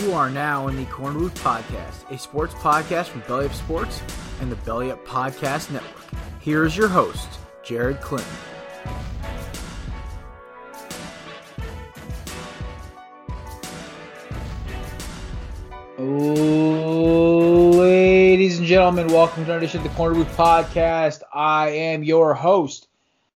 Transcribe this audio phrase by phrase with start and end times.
[0.00, 4.00] You are now in the Korner Booth Podcast, a sports podcast from Belly Up Sports
[4.40, 6.06] and the Belly Up Podcast Network.
[6.40, 7.28] Here is your host,
[7.62, 8.32] Jared Clinton.
[17.78, 21.20] Ladies and gentlemen, welcome to another edition of the Korner Booth Podcast.
[21.34, 22.88] I am your host,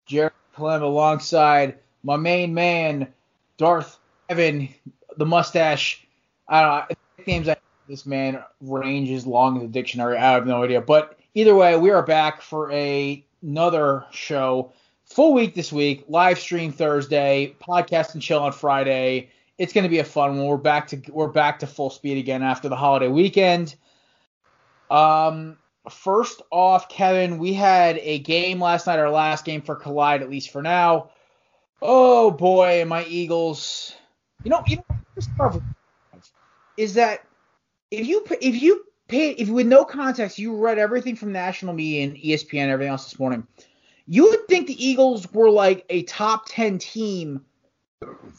[0.06, 3.12] Jared Clem, alongside my main man,
[3.58, 3.98] Darth
[4.30, 4.70] Evan,
[5.18, 6.06] the mustache.
[6.52, 7.56] I don't know, names I
[7.88, 10.18] this man ranges long in the dictionary.
[10.18, 10.82] I have no idea.
[10.82, 14.74] But either way, we are back for a, another show.
[15.06, 19.30] Full week this week, live stream Thursday, podcast and chill on Friday.
[19.58, 20.46] It's going to be a fun one.
[20.48, 23.76] We're back to we're back to full speed again after the holiday weekend.
[24.90, 25.58] Um,
[25.90, 30.30] first off, Kevin, we had a game last night, our last game for Collide, at
[30.30, 31.12] least for now.
[31.82, 33.96] Oh boy, my Eagles.
[34.44, 35.62] You know, you know,
[36.78, 37.26] is that
[37.90, 42.04] if you if you pay if with no context you read everything from national media
[42.04, 43.46] and ESPN and everything else this morning,
[44.08, 47.46] you would think the Eagles were like a top ten team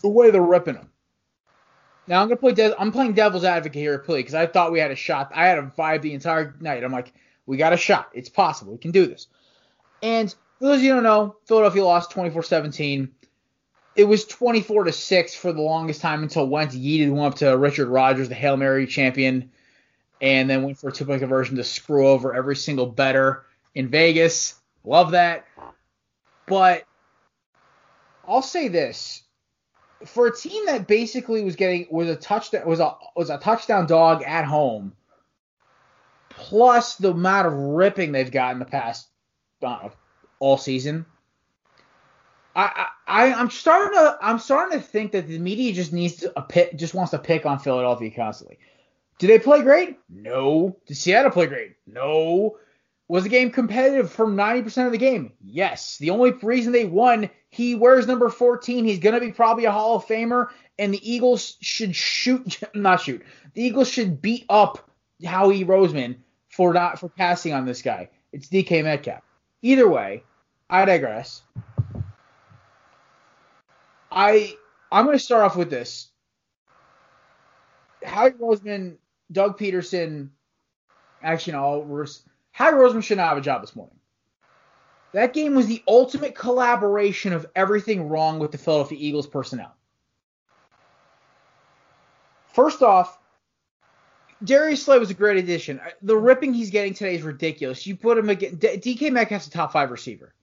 [0.03, 0.91] the way they're ripping them.
[2.07, 2.53] Now I'm gonna play.
[2.53, 5.31] De- I'm playing devil's advocate here, play because I thought we had a shot.
[5.35, 6.83] I had a vibe the entire night.
[6.83, 7.13] I'm like,
[7.47, 8.11] we got a shot.
[8.13, 8.73] It's possible.
[8.73, 9.29] We can do this.
[10.03, 13.09] And for those of you who don't know, Philadelphia lost 24-17.
[13.95, 17.57] It was 24 to six for the longest time until Wentz yeeted one up to
[17.57, 19.51] Richard Rodgers, the Hail Mary champion,
[20.21, 23.45] and then went for a two-point conversion to screw over every single better
[23.75, 24.55] in Vegas.
[24.85, 25.45] Love that.
[26.47, 26.85] But
[28.27, 29.23] I'll say this:
[30.07, 33.87] for a team that basically was getting was a touchdown was a was a touchdown
[33.87, 34.93] dog at home,
[36.31, 39.09] plus the amount of ripping they've got in the past
[39.63, 39.91] uh,
[40.39, 41.05] all season.
[42.55, 46.43] I I'm starting to I'm starting to think that the media just needs to a
[46.43, 48.59] pit just wants to pick on Philadelphia constantly.
[49.19, 49.99] Did they play great?
[50.09, 50.77] No.
[50.87, 51.77] Did Seattle play great?
[51.87, 52.59] No.
[53.09, 55.33] Was the game competitive from 90% of the game?
[55.45, 55.99] Yes.
[55.99, 58.85] The only reason they won, he wears number 14.
[58.85, 60.49] He's going to be probably a Hall of Famer,
[60.79, 63.23] and the Eagles should shoot, not shoot.
[63.53, 64.91] The Eagles should beat up
[65.25, 66.17] Howie Roseman
[66.49, 68.09] for not for passing on this guy.
[68.33, 69.23] It's DK Metcalf.
[69.61, 70.23] Either way,
[70.71, 71.43] I digress.
[74.13, 74.57] I
[74.91, 76.11] I'm going to start off with this.
[78.05, 78.97] Howie Roseman,
[79.31, 80.29] Doug Pederson,
[81.23, 82.07] actually, no,
[82.53, 83.97] Howie Roseman should not have a job this morning.
[85.13, 89.75] That game was the ultimate collaboration of everything wrong with the Philadelphia Eagles personnel.
[92.53, 93.19] First off,
[94.45, 95.81] Darius Slay was a great addition.
[96.03, 97.87] The ripping he's getting today is ridiculous.
[97.87, 100.35] You put him against DK Metcalf's a top five receiver.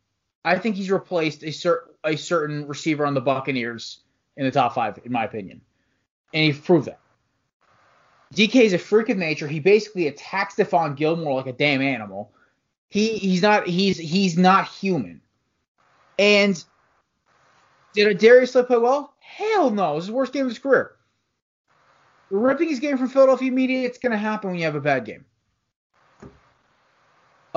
[0.49, 3.99] I think he's replaced a, cer- a certain receiver on the Buccaneers
[4.35, 5.61] in the top five, in my opinion,
[6.33, 6.99] and he proved that.
[8.33, 9.47] DK is a freak of nature.
[9.47, 12.31] He basically attacks Stephon Gilmore like a damn animal.
[12.89, 15.21] He he's not he's he's not human.
[16.17, 16.63] And
[17.93, 19.13] did Darius Slay play well?
[19.19, 19.95] Hell no.
[19.95, 20.95] This is the worst game of his career.
[22.31, 25.25] Ripping his game from Philadelphia media, it's gonna happen when you have a bad game.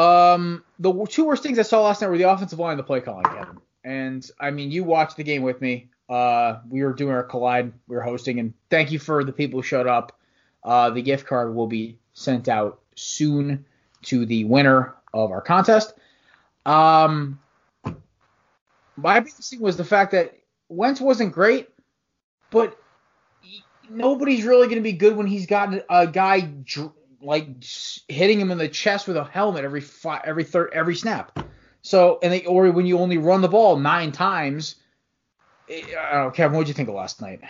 [0.03, 2.85] Um, the two worst things I saw last night were the offensive line and the
[2.85, 3.59] play calling, Kevin.
[3.85, 5.91] And I mean, you watched the game with me.
[6.09, 9.61] Uh, we were doing our collide, we were hosting, and thank you for the people
[9.61, 10.19] who showed up.
[10.65, 13.65] Uh, the gift card will be sent out soon
[14.03, 15.95] to the winner of our contest.
[16.67, 17.41] Um,
[18.97, 20.37] my biggest thing was the fact that
[20.69, 21.69] Wentz wasn't great,
[22.51, 22.77] but
[23.89, 27.47] nobody's really going to be good when he's got a guy dr- like
[28.09, 31.39] hitting him in the chest with a helmet every fi- every third every snap.
[31.83, 34.77] So and they or when you only run the ball nine times.
[35.69, 36.57] eh, I don't know, Kevin.
[36.57, 37.41] What did you think of last night?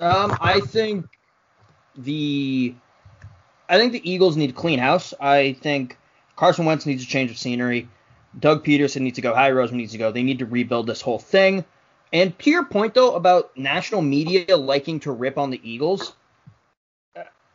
[0.00, 1.06] Um, I think
[1.96, 2.74] the
[3.68, 5.12] I think the Eagles need to clean house.
[5.20, 5.98] I think
[6.36, 7.88] Carson Wentz needs a change of scenery.
[8.38, 9.34] Doug Pederson needs to go.
[9.34, 10.12] Howie Roseman needs to go.
[10.12, 11.64] They need to rebuild this whole thing.
[12.12, 16.14] And to your point though about national media liking to rip on the Eagles,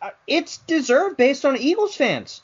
[0.04, 2.42] Uh, it's deserved based on Eagles fans.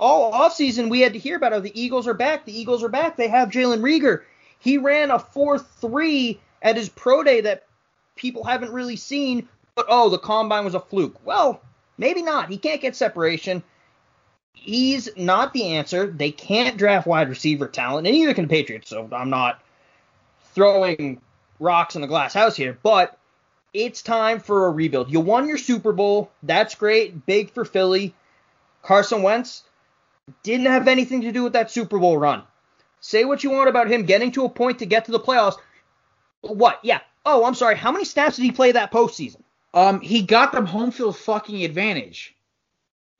[0.00, 2.46] All offseason we had to hear about how the Eagles are back.
[2.46, 3.16] The Eagles are back.
[3.16, 4.22] They have Jalen Reagor.
[4.58, 7.66] He ran a 4-3 at his pro day that
[8.16, 11.20] people haven't really seen, but oh, the combine was a fluke.
[11.26, 11.60] Well,
[11.98, 12.48] maybe not.
[12.48, 13.62] He can't get separation.
[14.54, 16.06] He's not the answer.
[16.06, 18.88] They can't draft wide receiver talent, and neither can the Patriots.
[18.88, 19.62] So I'm not
[20.54, 21.20] throwing
[21.60, 23.18] rocks in the glass house here, but
[23.72, 25.10] it's time for a rebuild.
[25.10, 26.30] You won your Super Bowl.
[26.42, 27.26] That's great.
[27.26, 28.14] Big for Philly.
[28.82, 29.64] Carson Wentz
[30.42, 32.42] didn't have anything to do with that Super Bowl run.
[33.00, 35.56] Say what you want about him getting to a point to get to the playoffs.
[36.40, 36.80] What?
[36.82, 37.00] Yeah.
[37.24, 37.76] Oh, I'm sorry.
[37.76, 39.42] How many snaps did he play that postseason?
[39.74, 42.34] Um, he got them home field fucking advantage.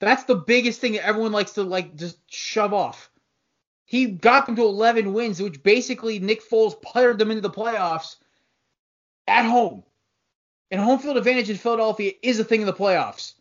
[0.01, 3.11] That's the biggest thing that everyone likes to like just shove off.
[3.85, 8.17] He got them to 11 wins, which basically Nick Foles puttered them into the playoffs
[9.27, 9.83] at home.
[10.71, 13.35] And home field advantage in Philadelphia is a thing in the playoffs.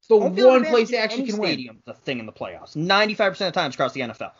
[0.00, 1.50] It's the Home one place they actually can win.
[1.50, 2.76] stadium is a thing in the playoffs.
[2.76, 4.32] 95% of the times across the NFL.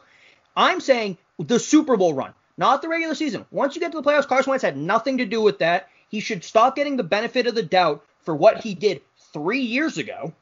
[0.56, 3.44] I'm saying the Super Bowl run, not the regular season.
[3.50, 5.88] Once you get to the playoffs, Carson Wentz had nothing to do with that.
[6.08, 9.02] He should stop getting the benefit of the doubt for what he did
[9.32, 10.32] three years ago.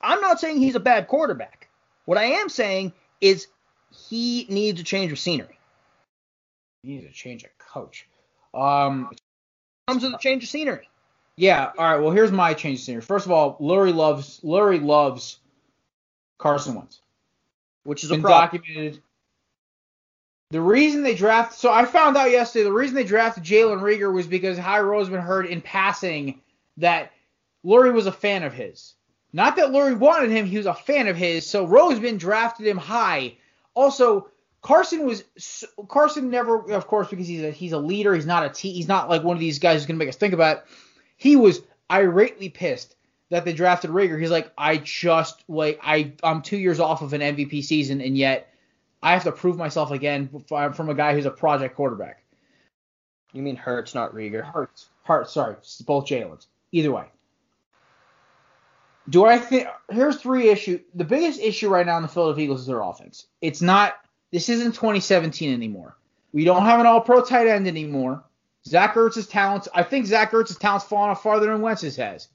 [0.00, 1.68] I'm not saying he's a bad quarterback.
[2.04, 3.48] What I am saying is
[4.08, 5.57] he needs a change of scenery.
[6.88, 8.08] He needs to change a coach.
[8.54, 9.10] Um,
[9.88, 10.88] Comes with a change of scenery.
[11.36, 11.70] yeah.
[11.76, 12.00] All right.
[12.00, 13.02] Well, here's my change of scenery.
[13.02, 15.38] First of all, Lurie loves Lurie loves
[16.38, 17.02] Carson Wentz.
[17.84, 18.62] Which is a been problem.
[18.62, 19.02] documented.
[20.50, 24.10] The reason they drafted, so I found out yesterday, the reason they drafted Jalen Reagor
[24.10, 26.40] was because Howie Roseman heard in passing
[26.78, 27.12] that
[27.66, 28.94] Lurie was a fan of his.
[29.34, 31.44] Not that Lurie wanted him, he was a fan of his.
[31.46, 33.36] So Roseman drafted him high.
[33.74, 34.30] Also,
[34.60, 35.24] Carson was
[35.88, 38.14] Carson never, of course, because he's a he's a leader.
[38.14, 38.72] He's not a t.
[38.72, 40.58] He's not like one of these guys who's gonna make us think about.
[40.58, 40.64] It.
[41.16, 42.96] He was irately pissed
[43.30, 44.20] that they drafted Reagor.
[44.20, 48.16] He's like, I just like I I'm two years off of an MVP season, and
[48.16, 48.52] yet
[49.02, 52.22] I have to prove myself again uh, from a guy who's a project quarterback.
[53.32, 54.42] You mean Hurts, not Reagor.
[54.42, 56.48] Hurts, Hurts, sorry, it's both Jalen's.
[56.72, 57.06] Either way.
[59.08, 60.80] Do I think here's three issue.
[60.94, 63.26] The biggest issue right now in the Philadelphia Eagles is their offense.
[63.40, 63.94] It's not.
[64.30, 65.96] This isn't 2017 anymore.
[66.32, 68.24] We don't have an All-Pro tight end anymore.
[68.66, 69.68] Zach Ertz's talents.
[69.74, 72.28] I think Zach Ertz's talents fallen off farther than Wentz's has.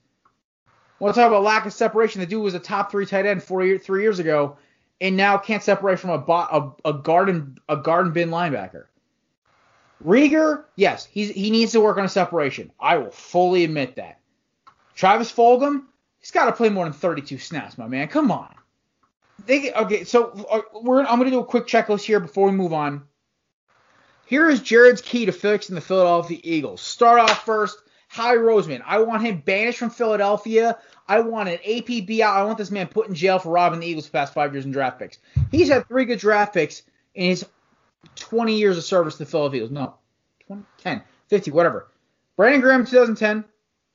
[1.00, 2.22] Want to talk about lack of separation?
[2.22, 4.57] The dude was a top three tight end four year, three years ago,
[5.01, 8.86] and now can't separate from a, bo- a a garden a garden bin linebacker.
[10.04, 12.72] Reagor, yes, he's he needs to work on a separation.
[12.80, 14.19] I will fully admit that.
[14.96, 15.84] Travis Fulgham,
[16.19, 18.07] he's got to play more than 32 snaps, my man.
[18.07, 18.54] Come on.
[19.45, 22.74] They, okay, so uh, we're I'm gonna do a quick checklist here before we move
[22.74, 23.04] on.
[24.25, 26.81] Here is Jared's key to fixing the Philadelphia Eagles.
[26.81, 27.77] Start off first.
[28.13, 28.84] Howie Roseman.
[28.86, 30.77] I want him banished from Philadelphia.
[31.08, 32.36] I want an APB out.
[32.36, 34.65] I want this man put in jail for robbing the Eagles the past five years
[34.65, 35.17] in draft picks.
[35.50, 36.84] He's had three good draft picks
[37.15, 37.46] in his
[38.15, 39.72] 20 years of service to the Philadelphia Eagles.
[39.72, 39.96] No,
[40.46, 41.88] 20, 10, 50, whatever.
[42.38, 43.46] Brandon Graham 2010,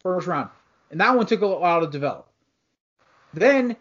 [0.00, 0.50] first round.
[0.90, 2.28] And that one took a while to develop.
[3.32, 3.76] Then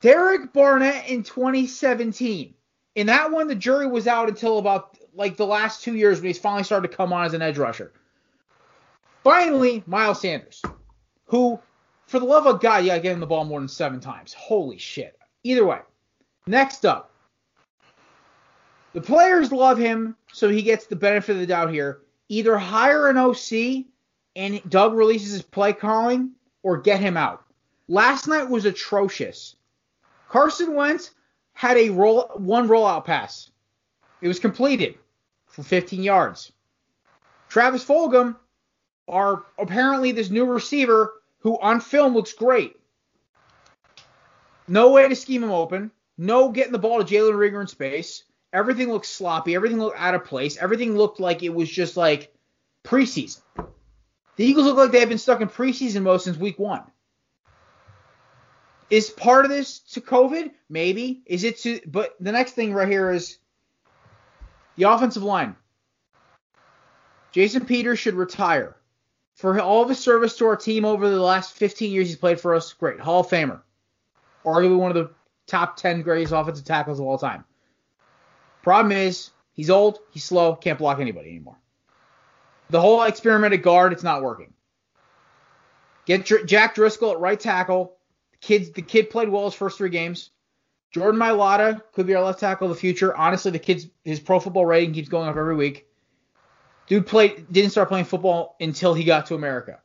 [0.00, 2.54] Derek Barnett in 2017.
[2.94, 6.28] In that one, the jury was out until about like the last two years when
[6.28, 7.92] he's finally started to come on as an edge rusher.
[9.22, 10.62] Finally, Miles Sanders,
[11.26, 11.60] who,
[12.06, 14.32] for the love of God, you gotta get him the ball more than seven times.
[14.32, 15.18] Holy shit.
[15.42, 15.80] Either way.
[16.46, 17.12] Next up.
[18.92, 22.00] The players love him, so he gets the benefit of the doubt here.
[22.28, 23.86] Either hire an OC
[24.34, 26.30] and Doug releases his play calling,
[26.62, 27.44] or get him out.
[27.88, 29.56] Last night was atrocious.
[30.30, 31.10] Carson Wentz
[31.52, 33.50] had a roll one rollout pass.
[34.22, 34.96] It was completed
[35.48, 36.52] for 15 yards.
[37.48, 38.36] Travis Fulgham
[39.08, 42.76] are apparently this new receiver who on film looks great.
[44.68, 45.90] No way to scheme him open.
[46.16, 48.22] No getting the ball to Jalen Reagor in space.
[48.52, 49.56] Everything looked sloppy.
[49.56, 50.56] Everything looked out of place.
[50.58, 52.32] Everything looked like it was just like
[52.84, 53.40] preseason.
[54.36, 56.84] The Eagles look like they've been stuck in preseason mode since week one.
[58.90, 60.50] Is part of this to COVID?
[60.68, 61.22] Maybe.
[61.26, 61.80] Is it to?
[61.86, 63.38] But the next thing right here is
[64.76, 65.56] the offensive line.
[67.32, 68.76] Jason Peters should retire.
[69.34, 72.40] For all of his service to our team over the last 15 years he's played
[72.40, 73.00] for us, great.
[73.00, 73.62] Hall of Famer.
[74.44, 75.10] Arguably one of the
[75.46, 77.44] top 10 greatest offensive tackles of all time.
[78.62, 81.56] Problem is, he's old, he's slow, can't block anybody anymore.
[82.68, 84.52] The whole experiment at guard, it's not working.
[86.04, 87.96] Get Jack Driscoll at right tackle.
[88.40, 90.30] Kids, the kid played well his first three games.
[90.92, 93.16] Jordan Mailata could be our left tackle of the future.
[93.16, 95.86] Honestly, the kid's his pro football rating keeps going up every week.
[96.86, 99.78] Dude played didn't start playing football until he got to America,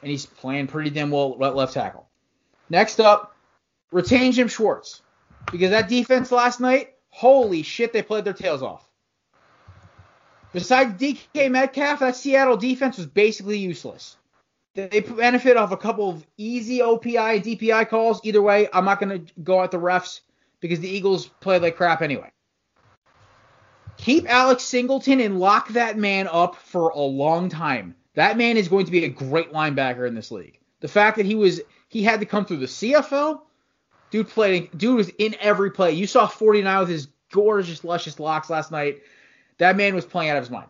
[0.00, 2.08] and he's playing pretty damn well at left tackle.
[2.70, 3.36] Next up,
[3.90, 5.02] retain Jim Schwartz
[5.50, 8.88] because that defense last night, holy shit, they played their tails off.
[10.52, 14.16] Besides DK Metcalf, that Seattle defense was basically useless.
[14.88, 18.20] They benefit off a couple of easy OPI DPI calls.
[18.24, 20.20] Either way, I'm not going to go at the refs
[20.60, 22.30] because the Eagles play like crap anyway.
[23.96, 27.94] Keep Alex Singleton and lock that man up for a long time.
[28.14, 30.58] That man is going to be a great linebacker in this league.
[30.80, 33.42] The fact that he was he had to come through the CFL,
[34.10, 35.92] dude played dude was in every play.
[35.92, 39.02] You saw 49 with his gorgeous luscious locks last night.
[39.58, 40.68] That man was playing out of his mind.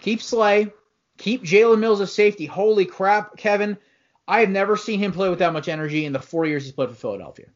[0.00, 0.70] Keep Slay,
[1.20, 2.46] keep Jalen Mills as safety.
[2.46, 3.76] Holy crap, Kevin.
[4.26, 6.72] I have never seen him play with that much energy in the four years he's
[6.72, 7.46] played for Philadelphia.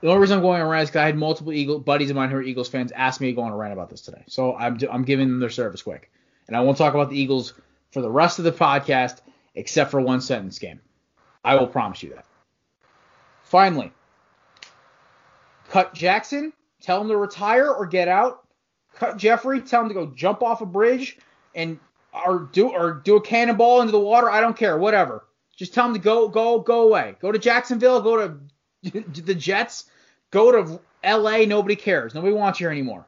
[0.00, 2.10] The only reason I'm going on a rant is because I had multiple Eagle buddies
[2.10, 4.02] of mine who are Eagles fans ask me to go on a rant about this
[4.02, 4.24] today.
[4.26, 6.10] So I'm, I'm giving them their service quick.
[6.48, 7.54] And I won't talk about the Eagles
[7.92, 9.20] for the rest of the podcast
[9.54, 10.80] except for one sentence game.
[11.44, 12.26] I will promise you that.
[13.42, 13.92] Finally,
[15.70, 18.46] cut Jackson, tell him to retire or get out.
[18.94, 21.18] Cut Jeffrey, tell him to go jump off a bridge
[21.54, 21.78] and
[22.12, 24.30] or do or do a cannonball into the water.
[24.30, 25.24] I don't care, whatever.
[25.56, 27.16] Just tell him to go go go away.
[27.20, 28.38] Go to Jacksonville, go to
[29.22, 29.84] the Jets,
[30.30, 32.14] go to LA, nobody cares.
[32.14, 33.06] Nobody wants you here anymore.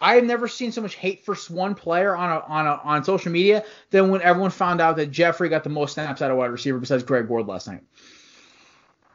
[0.00, 3.02] I have never seen so much hate for one player on a, on a, on
[3.02, 6.36] social media than when everyone found out that Jeffrey got the most snaps out of
[6.36, 7.82] wide receiver besides Greg Ward last night.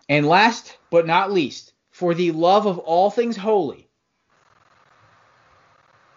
[0.09, 3.87] And last but not least, for the love of all things holy,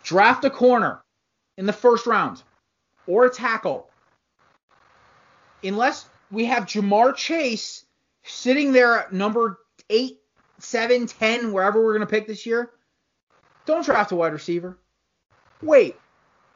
[0.02, 1.00] draft a corner
[1.56, 2.42] in the first round
[3.06, 3.88] or a tackle.
[5.62, 7.84] Unless we have Ja'Marr Chase
[8.24, 9.58] sitting there at number
[9.90, 10.18] 8,
[10.58, 12.70] 7, 10, wherever we're going to pick this year,
[13.64, 14.78] don't draft a wide receiver.
[15.62, 15.96] Wait.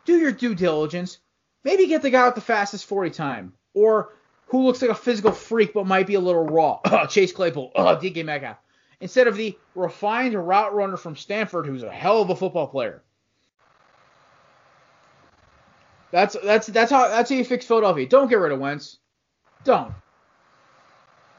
[0.05, 1.19] Do your due diligence.
[1.65, 3.53] Maybe get the guy with the fastest 40 time.
[3.75, 4.15] Or
[4.47, 6.81] who looks like a physical freak but might be a little raw.
[6.85, 7.73] Uh, Chase Claypool.
[7.75, 8.57] Uh, oh, DK Metcalf.
[9.01, 13.03] Instead of the refined route runner from Stanford who's a hell of a football player.
[16.11, 18.07] That's that's that's how that's how you fix Philadelphia.
[18.07, 18.99] Don't get rid of Wentz.
[19.65, 19.93] Don't.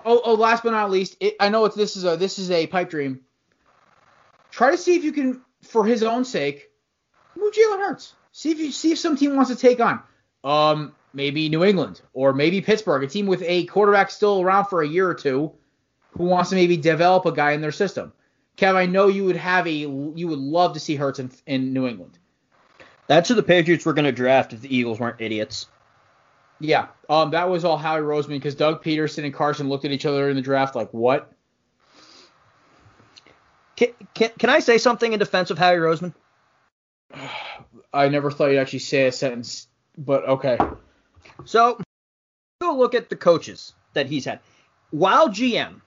[0.05, 2.51] Oh, oh last but not least, it, I know it's this is a this is
[2.51, 3.21] a pipe dream.
[4.49, 6.69] Try to see if you can, for his own sake,
[7.37, 8.13] move Jalen Hurts.
[8.31, 10.01] See if you see if some team wants to take on.
[10.43, 14.81] Um, maybe New England or maybe Pittsburgh, a team with a quarterback still around for
[14.81, 15.51] a year or two,
[16.11, 18.13] who wants to maybe develop a guy in their system.
[18.57, 21.73] Kev, I know you would have a you would love to see Hurts in, in
[21.73, 22.17] New England.
[23.11, 25.67] That's who the Patriots were going to draft if the Eagles weren't idiots.
[26.61, 30.05] Yeah, um, that was all Howie Roseman because Doug Pederson and Carson looked at each
[30.05, 31.29] other in the draft like, what?
[33.75, 36.13] Can, can, can I say something in defense of Howie Roseman?
[37.93, 40.57] I never thought you'd actually say a sentence, but okay.
[41.43, 41.81] So,
[42.61, 44.39] go look at the coaches that he's had.
[44.91, 45.81] While GM,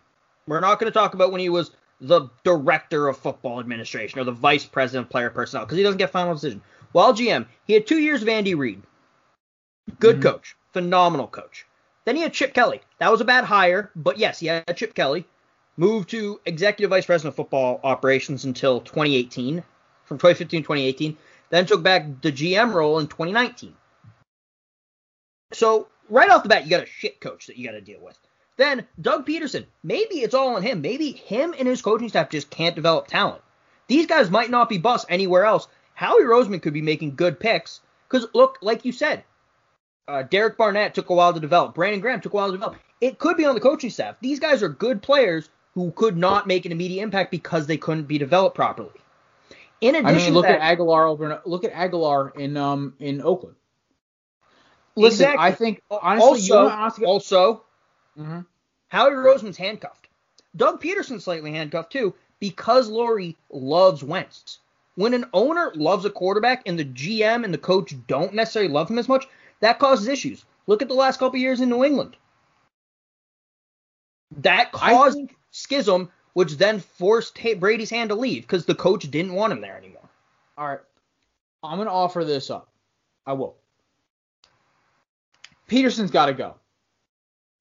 [0.46, 1.70] we're not going to talk about when he was
[2.02, 5.96] the director of football administration or the vice president of player personnel because he doesn't
[5.96, 6.60] get final decision.
[6.94, 8.80] While GM, he had two years of Andy Reid.
[9.98, 10.28] Good mm-hmm.
[10.28, 11.66] coach, phenomenal coach.
[12.04, 12.82] Then he had Chip Kelly.
[13.00, 15.26] That was a bad hire, but yes, he had Chip Kelly.
[15.76, 19.64] Moved to executive vice president of football operations until 2018,
[20.04, 21.16] from 2015 to 2018.
[21.50, 23.74] Then took back the GM role in 2019.
[25.52, 28.00] So right off the bat, you got a shit coach that you got to deal
[28.00, 28.16] with.
[28.56, 29.66] Then Doug Pederson.
[29.82, 30.80] maybe it's all on him.
[30.80, 33.42] Maybe him and his coaching staff just can't develop talent.
[33.88, 35.66] These guys might not be bust anywhere else.
[35.94, 37.80] Howie Roseman could be making good picks.
[38.08, 39.24] Because look, like you said,
[40.06, 41.74] uh, Derek Barnett took a while to develop.
[41.74, 42.76] Brandon Graham took a while to develop.
[43.00, 44.16] It could be on the coaching staff.
[44.20, 48.04] These guys are good players who could not make an immediate impact because they couldn't
[48.04, 48.90] be developed properly.
[49.80, 51.40] In addition, I mean, look that, at Agholor.
[51.44, 53.56] Look at Agholor in um in Oakland.
[54.96, 55.44] Listen, exactly.
[55.44, 57.64] I think honestly, also, honestly, also
[58.18, 58.40] mm-hmm.
[58.88, 60.08] Howie Roseman's handcuffed.
[60.56, 64.60] Doug Pederson's slightly handcuffed too because Lurie loves Wentz.
[64.96, 68.90] When an owner loves a quarterback and the GM and the coach don't necessarily love
[68.90, 69.26] him as much,
[69.60, 70.44] that causes issues.
[70.66, 72.16] Look at the last couple years in New England.
[74.38, 79.34] That caused think, schism, which then forced Brady's hand to leave because the coach didn't
[79.34, 80.08] want him there anymore.
[80.56, 80.80] All right.
[81.62, 82.68] I'm going to offer this up.
[83.26, 83.56] I will.
[85.68, 86.56] Pederson's got to go.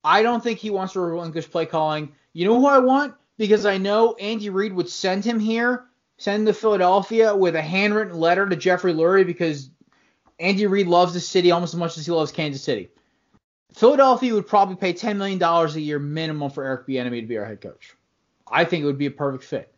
[0.04, 2.14] I don't think he wants to relinquish play calling.
[2.34, 3.16] You know who I want?
[3.38, 5.86] Because I know Andy Reid would send him here,
[6.18, 9.70] send to Philadelphia with a handwritten letter to Jeffrey Lurie because
[10.40, 12.90] Andy Reid loves the city almost as much as he loves Kansas City.
[13.74, 17.46] Philadelphia would probably pay $10 million a year minimum for Eric Bieniemy to be our
[17.46, 17.96] head coach.
[18.48, 19.74] I think it would be a perfect fit.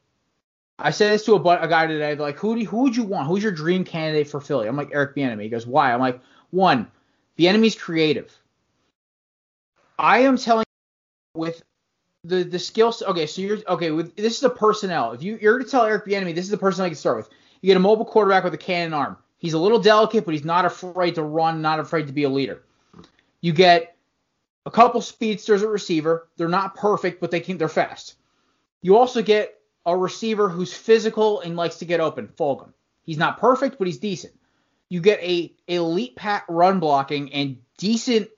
[0.77, 2.15] I said this to a, a guy today.
[2.15, 3.27] Like, who do, who would you want?
[3.27, 4.68] Who's your dream candidate for Philly?
[4.68, 5.44] I'm like Eric Bieniemy.
[5.44, 5.94] He goes, why?
[5.94, 6.88] I'm like, one,
[7.38, 8.38] Bieniemy's creative.
[9.98, 10.65] I am telling
[11.34, 11.63] you with
[12.27, 13.01] the the skills.
[13.01, 15.12] Okay, so you're okay with this is the personnel.
[15.12, 17.29] If you you're to tell Eric Bieniemy, this is the person I can start with.
[17.62, 19.17] You get a mobile quarterback with a cannon arm.
[19.38, 22.29] He's a little delicate, but he's not afraid to run, not afraid to be a
[22.29, 22.63] leader.
[23.41, 23.96] You get
[24.65, 26.27] a couple speedsters at receiver.
[26.38, 28.15] They're not perfect, but they can they're fast.
[28.82, 32.74] You also get a receiver who's physical and likes to get open, Fulgham.
[33.03, 34.34] He's not perfect, but he's decent.
[34.89, 38.29] You get a elite pat run blocking and decent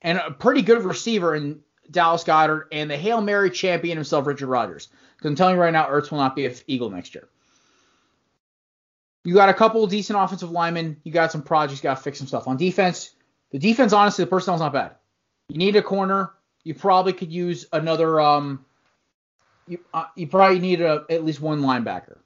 [0.00, 1.60] and a pretty good receiver in
[1.90, 4.88] Dallas Goedert and the Hail Mary champion himself, Richard Rodgers.
[5.16, 7.28] Because I'm telling you right now, Ertz will not be an Eagle next year.
[9.24, 10.96] You got a couple decent offensive linemen.
[11.04, 11.80] You got some projects.
[11.80, 13.14] You got to fix some stuff on defense.
[13.50, 14.96] The defense, honestly, the personnel's not bad.
[15.48, 16.32] You need a corner.
[16.64, 18.20] You probably could use another.
[18.20, 18.64] Um,
[19.66, 22.18] you uh, you probably need a, at least one linebacker,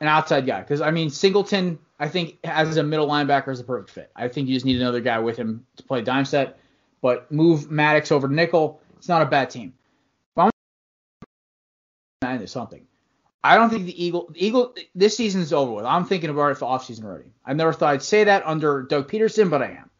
[0.00, 0.60] an outside guy.
[0.60, 4.10] Because I mean, Singleton, I think as a middle linebacker is a perfect fit.
[4.16, 6.58] I think you just need another guy with him to play dime set.
[7.02, 8.80] But move Maddox over to nickel.
[8.96, 9.74] It's not a bad team.
[10.34, 10.50] But
[12.22, 12.86] I'm something.
[13.44, 15.84] I don't think the Eagle Eagle this season's over with.
[15.84, 17.32] I'm thinking about it for offseason already.
[17.44, 19.90] I never thought I'd say that under Doug Pederson, but I am.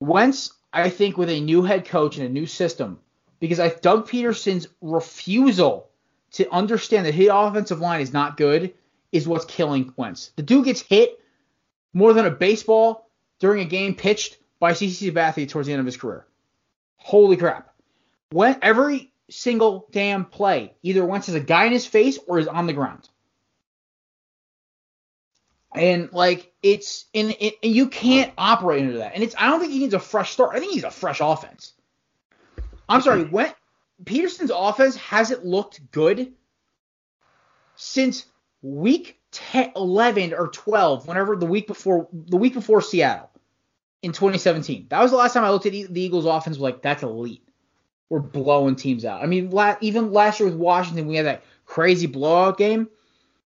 [0.00, 3.00] Wentz, I think, with a new head coach and a new system,
[3.40, 5.88] because I Doug Pederson's refusal
[6.32, 8.74] to understand that his offensive line is not good
[9.10, 10.30] is what's killing Wentz.
[10.36, 11.18] The dude gets hit
[11.92, 15.86] more than a baseball during a game pitched by CC Sabathia towards the end of
[15.86, 16.26] his career.
[16.96, 17.72] Holy crap.
[18.30, 22.48] When every single damn play, either Wentz has a guy in his face or is
[22.48, 23.08] on the ground.
[25.74, 29.14] And like it's and, and you can't operate under that.
[29.14, 30.54] And it's I don't think he needs a fresh start.
[30.54, 31.72] I think he's a fresh offense.
[32.88, 33.34] I'm sorry, mm-hmm.
[33.34, 33.52] when
[34.04, 36.32] Pederson's offense hasn't looked good
[37.76, 38.24] since
[38.62, 43.30] week 10, 11 or 12, whenever the week before the week before Seattle
[44.02, 44.86] in 2017.
[44.90, 46.56] That was the last time I looked at the Eagles' offense.
[46.56, 47.42] Was like that's elite.
[48.08, 49.22] We're blowing teams out.
[49.22, 52.88] I mean, la- even last year with Washington, we had that crazy blowout game.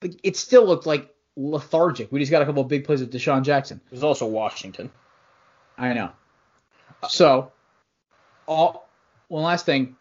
[0.01, 2.11] But it still looked like lethargic.
[2.11, 3.81] We just got a couple of big plays with DeSean Jackson.
[3.91, 4.91] There's also Washington.
[5.77, 6.11] I know.
[7.09, 7.53] So,
[8.47, 8.89] all
[9.29, 9.97] one last thing.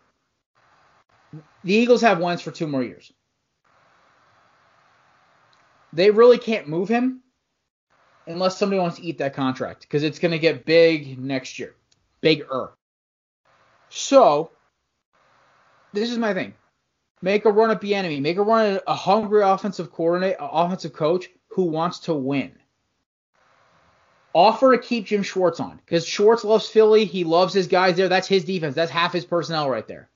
[1.64, 3.12] The Eagles have Wentz for two more years.
[5.92, 7.22] They really can't move him
[8.28, 11.76] unless somebody wants to eat that contract because it's going to get big next year.
[12.22, 12.72] Bigger.
[13.90, 14.52] So,
[15.94, 16.54] this is my thing.
[17.22, 18.20] Make a run at the enemy.
[18.20, 22.52] Make a run at a hungry offensive coordinator, offensive coach who wants to win.
[24.34, 27.06] Offer to keep Jim Schwartz on because Schwartz loves Philly.
[27.06, 28.10] He loves his guys there.
[28.10, 28.76] That's his defense.
[28.76, 30.10] That's half his personnel right there.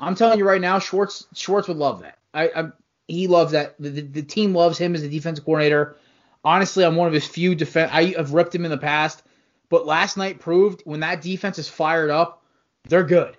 [0.00, 2.18] I'm telling you right now, Schwartz Schwartz would love that.
[2.34, 2.72] I, I
[3.06, 3.76] he loves that.
[3.78, 5.96] The, the, the team loves him as a defensive coordinator.
[6.44, 7.90] Honestly, I'm one of his few defense.
[7.92, 9.22] I have ripped him in the past,
[9.68, 12.42] but last night proved when that defense is fired up,
[12.88, 13.36] they're good.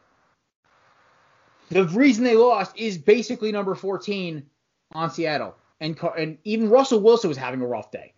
[1.69, 4.45] The reason they lost is basically number 14
[4.93, 8.13] on Seattle, and and even Russell Wilson was having a rough day.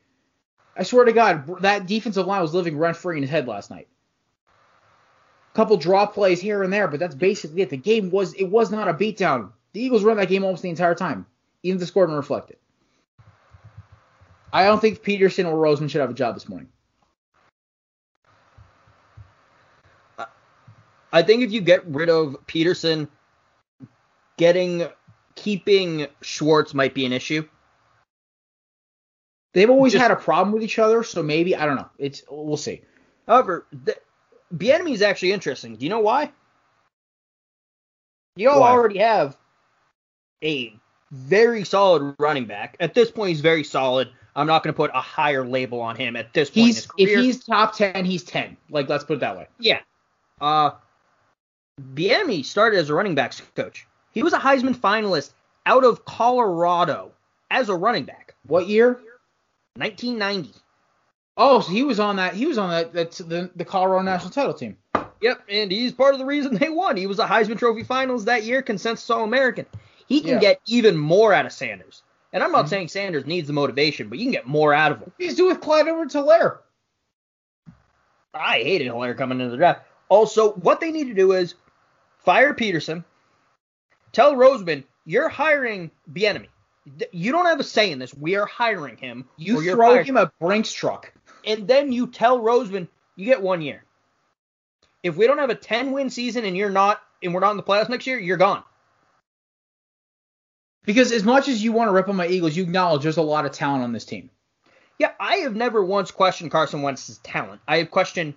[0.77, 3.71] I swear to God, that defensive line was living rent free in his head last
[3.71, 3.87] night.
[5.53, 7.69] A couple draw plays here and there, but that's basically it.
[7.69, 9.51] The game was it was not a beatdown.
[9.71, 11.25] The Eagles ran that game almost the entire time,
[11.63, 12.59] even the score didn't reflect it.
[14.55, 16.69] I don't think Pederson or Roseman should have a job this morning.
[21.11, 23.09] I think if you get rid of Pederson,
[24.37, 24.87] getting
[25.35, 27.45] keeping Schwartz might be an issue.
[29.53, 31.89] They've always Just, had a problem with each other, so maybe I don't know.
[31.97, 32.81] It's we'll see.
[33.27, 33.97] However, the,
[34.55, 35.75] Bieniemy is actually interesting.
[35.75, 36.31] Do you know why?
[38.37, 39.35] You all already have
[40.41, 40.79] a
[41.11, 42.75] very solid running back.
[42.79, 44.09] At this point, he's very solid.
[44.35, 46.67] I'm not going to put a higher label on him at this point.
[46.67, 48.57] He's if he's top ten, he's ten.
[48.69, 49.47] Like let's put it that way.
[49.59, 49.79] Yeah.
[50.41, 50.71] Uh,
[51.93, 53.87] Bieniemy started as a running backs coach.
[54.11, 55.33] He was a Heisman finalist
[55.65, 57.11] out of Colorado
[57.49, 58.35] as a running back.
[58.47, 58.99] What year?
[59.77, 60.51] 1990.
[61.37, 62.33] Oh, so he was on that.
[62.33, 62.93] He was on that.
[62.93, 64.77] That's the the Colorado national title team.
[65.21, 66.97] Yep, and he's part of the reason they won.
[66.97, 69.65] He was a Heisman Trophy Finals that year, consensus All American.
[70.07, 70.39] He can yeah.
[70.39, 72.03] get even more out of Sanders.
[72.33, 72.69] And I'm not mm-hmm.
[72.69, 75.11] saying Sanders needs the motivation, but you can get more out of him.
[75.17, 76.57] He's doing with Clyde Edwards Helaire.
[78.33, 79.85] I hated Helaire coming into the draft.
[80.09, 81.55] Also, what they need to do is
[82.19, 83.03] fire Pederson,
[84.11, 86.47] tell Roseman, you're hiring Bieniemy.
[87.11, 88.13] You don't have a say in this.
[88.13, 89.25] We are hiring him.
[89.37, 90.05] You throw fired.
[90.05, 91.11] him a Brinks truck.
[91.45, 93.83] And then you tell Roseman, you get one year.
[95.03, 97.57] If we don't have a 10 win season and you're not, and we're not in
[97.57, 98.63] the playoffs next year, you're gone.
[100.85, 103.21] Because as much as you want to rip on my Eagles, you acknowledge there's a
[103.21, 104.29] lot of talent on this team.
[104.97, 107.61] Yeah, I have never once questioned Carson Wentz's talent.
[107.67, 108.33] I have questioned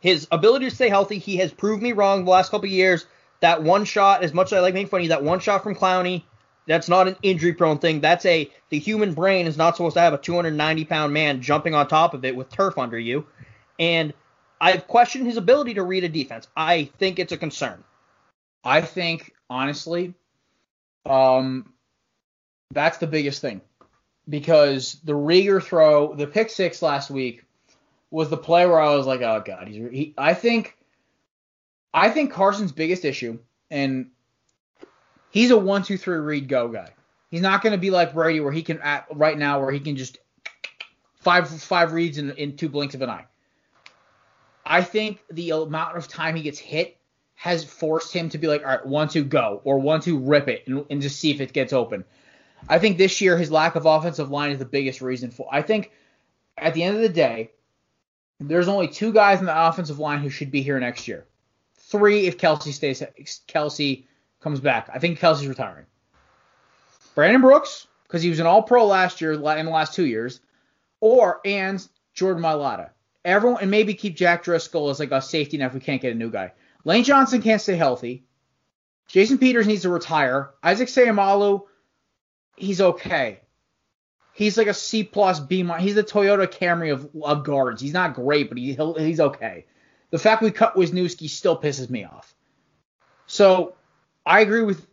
[0.00, 1.18] his ability to stay healthy.
[1.18, 3.06] He has proved me wrong the last couple years.
[3.40, 5.74] That one shot, as much as I like making fun funny, that one shot from
[5.74, 6.24] Clowney,
[6.66, 8.00] that's not an injury prone thing.
[8.00, 11.74] That's a the human brain is not supposed to have a 290 pound man jumping
[11.74, 13.26] on top of it with turf under you.
[13.78, 14.12] And
[14.60, 16.48] I've questioned his ability to read a defense.
[16.56, 17.84] I think it's a concern.
[18.64, 20.14] I think honestly,
[21.08, 21.72] um,
[22.72, 23.60] that's the biggest thing
[24.28, 27.44] because the Reagor throw, the pick six last week
[28.10, 29.90] was the play where I was like, oh god, he's.
[29.90, 30.76] He, I think,
[31.92, 33.38] I think Carson's biggest issue,
[33.70, 34.10] and
[35.30, 36.90] he's a one two three read go guy.
[37.30, 39.80] He's not going to be like Brady where he can at right now where he
[39.80, 40.18] can just
[41.20, 43.26] five five reads in, in two blinks of an eye.
[44.64, 46.98] I think the amount of time he gets hit
[47.36, 50.48] has forced him to be like, all right, one two go or one two rip
[50.48, 52.04] it and, and just see if it gets open.
[52.68, 55.46] I think this year his lack of offensive line is the biggest reason for.
[55.52, 55.92] I think
[56.56, 57.52] at the end of the day,
[58.40, 61.26] there's only two guys in the offensive line who should be here next year.
[61.74, 63.02] Three if Kelce stays
[63.46, 64.04] Kelce
[64.40, 64.90] comes back.
[64.92, 65.86] I think Kelce's retiring.
[67.14, 70.40] Brandon Brooks, because he was an all pro last year in the last two years,
[71.00, 72.90] or and Jordan Mailata.
[73.24, 76.12] Everyone and maybe keep Jack Driscoll as like a safety net if we can't get
[76.12, 76.52] a new guy.
[76.86, 78.24] Lane Johnson can't stay healthy.
[79.08, 80.50] Jason Peters needs to retire.
[80.62, 81.64] Isaac Seumalo,
[82.56, 83.40] he's okay
[84.36, 85.82] he's like a C plus B minus.
[85.82, 87.80] He's the Toyota Camry of, of guards.
[87.80, 89.64] He's not great, but he, he's okay.
[90.10, 92.32] The fact we cut Wisniewski still pisses me off.
[93.26, 93.74] So
[94.24, 94.86] I agree with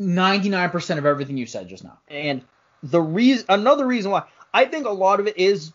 [0.00, 1.98] 99% of everything you said just now.
[2.08, 2.42] And
[2.82, 4.22] the reason, another reason why
[4.54, 5.72] I think a lot of it is,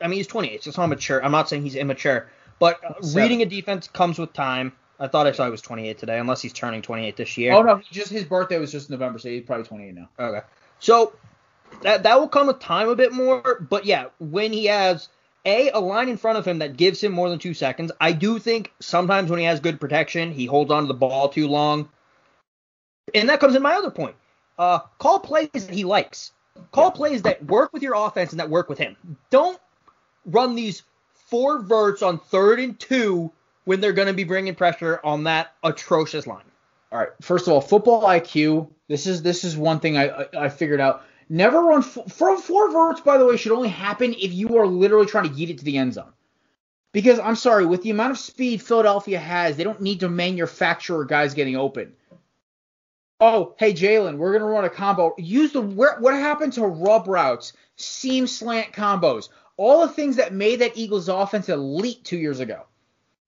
[0.00, 1.22] I mean, he's 28, so it's not mature.
[1.22, 2.80] I'm not saying he's immature, but
[3.14, 4.72] reading a defense comes with time.
[5.00, 7.54] I thought I saw he was 28 today, unless he's turning 28 this year.
[7.54, 10.08] Oh no, just his birthday was just November, so he's probably 28 now.
[10.18, 10.46] Okay,
[10.78, 11.14] so
[11.82, 13.66] that that will come with time a bit more.
[13.68, 15.08] But yeah, when he has
[15.46, 18.12] a a line in front of him that gives him more than two seconds, I
[18.12, 21.48] do think sometimes when he has good protection, he holds on to the ball too
[21.48, 21.88] long.
[23.14, 24.16] And that comes in my other point.
[24.58, 26.32] Uh, call plays that he likes.
[26.72, 28.96] Call plays that work with your offense and that work with him.
[29.30, 29.58] Don't
[30.26, 30.82] run these
[31.14, 33.32] four verts on third and two
[33.64, 36.44] when they're going to be bringing pressure on that atrocious line.
[36.92, 37.10] All right.
[37.20, 38.68] First of all, football IQ.
[38.88, 41.04] This is this is one thing I I, I figured out.
[41.28, 45.06] Never run for four verts, by the way, should only happen if you are literally
[45.06, 46.12] trying to get it to the end zone.
[46.92, 51.04] Because I'm sorry, with the amount of speed Philadelphia has, they don't need to manufacture
[51.04, 51.92] guys getting open.
[53.20, 55.14] Oh, hey Jalen, we're gonna run a combo.
[55.18, 60.62] Use the what happened to rub routes, seam slant combos, all the things that made
[60.62, 62.64] that Eagles offense elite two years ago,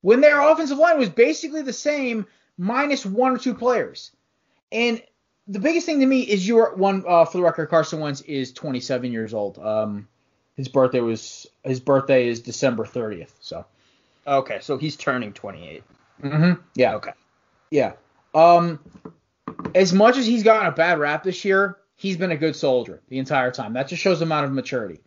[0.03, 2.27] when their offensive line was basically the same
[2.59, 4.13] minus one or two players.
[4.71, 5.03] And
[5.49, 7.69] the biggest thing to me is your one uh, for the record.
[7.69, 9.59] Carson Wentz is 27 years old.
[9.59, 10.09] Um,
[10.57, 13.33] his birthday was his birthday is December 30th.
[13.41, 13.65] So.
[14.27, 15.83] Okay, so he's turning 28.
[16.23, 16.61] Mm-hmm.
[16.77, 16.95] Yeah.
[16.95, 17.13] Okay.
[17.71, 17.95] Yeah.
[18.35, 18.79] Um,
[19.75, 23.01] as much as he's gotten a bad rap this year, he's been a good soldier
[23.09, 23.73] the entire time.
[23.73, 25.01] That just shows the amount of maturity.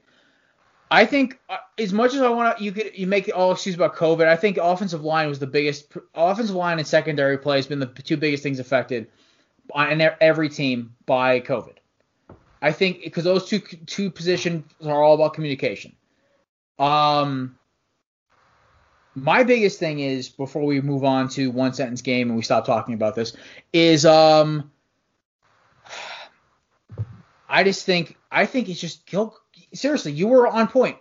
[0.91, 3.75] I think uh, as much as I want to, you could you make all excuse
[3.75, 4.27] about COVID.
[4.27, 5.91] I think offensive line was the biggest.
[6.13, 9.07] Offensive line and secondary play has been the two biggest things affected
[9.73, 11.77] on every team by COVID.
[12.61, 15.95] I think because those two two positions are all about communication.
[16.77, 17.57] Um,
[19.15, 22.65] my biggest thing is before we move on to one sentence game and we stop
[22.65, 23.35] talking about this
[23.71, 24.71] is um,
[27.49, 29.05] I just think I think it's just
[29.75, 30.97] seriously you were on point.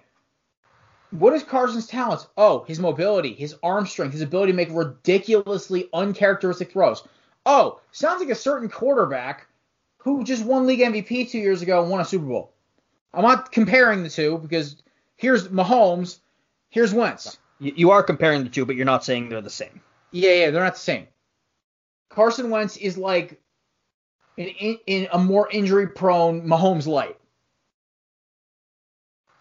[1.10, 2.26] What is Carson's talents?
[2.36, 7.04] Oh, his mobility, his arm strength, his ability to make ridiculously uncharacteristic throws
[7.46, 9.46] oh, sounds like a certain quarterback
[9.98, 12.52] who just won league MVP two years ago and won a Super Bowl.
[13.12, 14.76] I'm not comparing the two because
[15.16, 16.18] here's Mahomes,
[16.68, 17.38] here's Wentz.
[17.60, 19.80] You are comparing the two, but you're not saying they're the same.
[20.10, 21.06] Yeah, yeah, they're not the same.
[22.10, 23.40] Carson Wentz is like
[24.36, 27.16] in, in, in a more injury prone Mahomes light.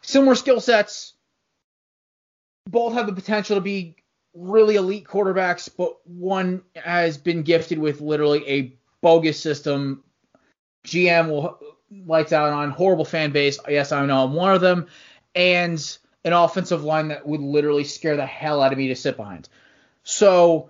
[0.04, 1.14] Similar skill sets.
[2.70, 3.96] Both have the potential to be
[4.34, 10.04] really elite quarterbacks, but one has been gifted with literally a bogus system.
[10.86, 11.60] GM will
[12.06, 12.72] lights out on.
[12.72, 13.60] Horrible fan base.
[13.68, 14.88] Yes, I know I'm one of them.
[15.36, 19.18] And an offensive line that would literally scare the hell out of me to sit
[19.18, 19.50] behind.
[20.04, 20.70] So,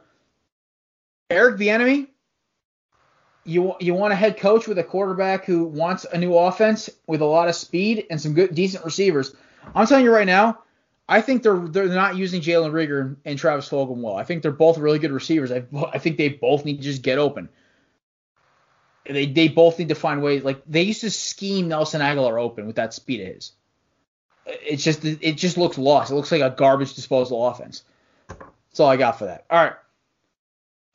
[1.30, 2.08] Eric Bieniemy,
[3.46, 7.22] you you want a head coach with a quarterback who wants a new offense with
[7.22, 9.36] a lot of speed and some good decent receivers.
[9.76, 10.60] I'm telling you right now,
[11.08, 14.16] I think they're they're not using Jalen Reagor and Travis Fulgham well.
[14.16, 15.52] I think they're both really good receivers.
[15.52, 17.50] I, I think they both need to just get open.
[19.06, 20.44] They they both need to find ways.
[20.44, 23.52] Like they used to scheme Nelson Agholor open with that speed of his.
[24.46, 26.12] It's just it just looks lost.
[26.12, 27.84] It looks like a garbage disposal offense.
[28.30, 29.46] That's all I got for that.
[29.50, 29.74] All right.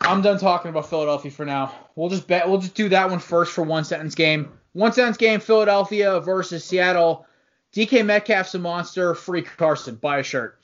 [0.08, 1.74] I'm done talking about Philadelphia for now.
[1.94, 4.50] We'll just bet we'll just do that one first for one sentence game.
[4.72, 7.26] One sentence game, Philadelphia versus Seattle.
[7.74, 9.14] DK Metcalf's a monster.
[9.14, 9.96] Free Carson.
[9.96, 10.58] Buy a shirt.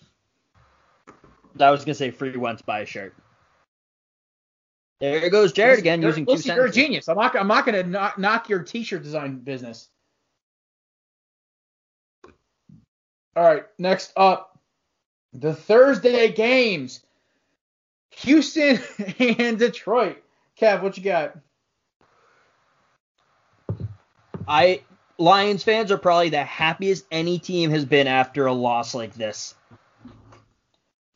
[1.61, 3.15] I was gonna say free Wentz buy a shirt.
[5.01, 7.09] There goes Jared again you're, using two listen, You're a genius.
[7.09, 9.89] I'm not I'm not gonna knock, knock your t-shirt design business.
[13.37, 14.59] All right, next up,
[15.33, 17.01] the Thursday games.
[18.17, 18.81] Houston
[19.19, 20.23] and Detroit.
[20.61, 21.37] Kev, what you got?
[24.47, 24.83] I
[25.19, 29.55] Lions fans are probably the happiest any team has been after a loss like this.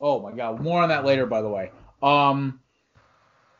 [0.01, 1.71] Oh my god, more on that later by the way.
[2.01, 2.59] Um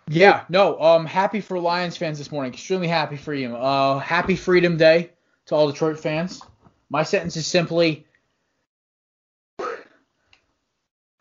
[0.07, 2.53] yeah, no, um happy for Lions fans this morning.
[2.53, 3.55] Extremely happy for you.
[3.55, 5.11] Uh happy Freedom Day
[5.47, 6.41] to all Detroit fans.
[6.89, 8.05] My sentence is simply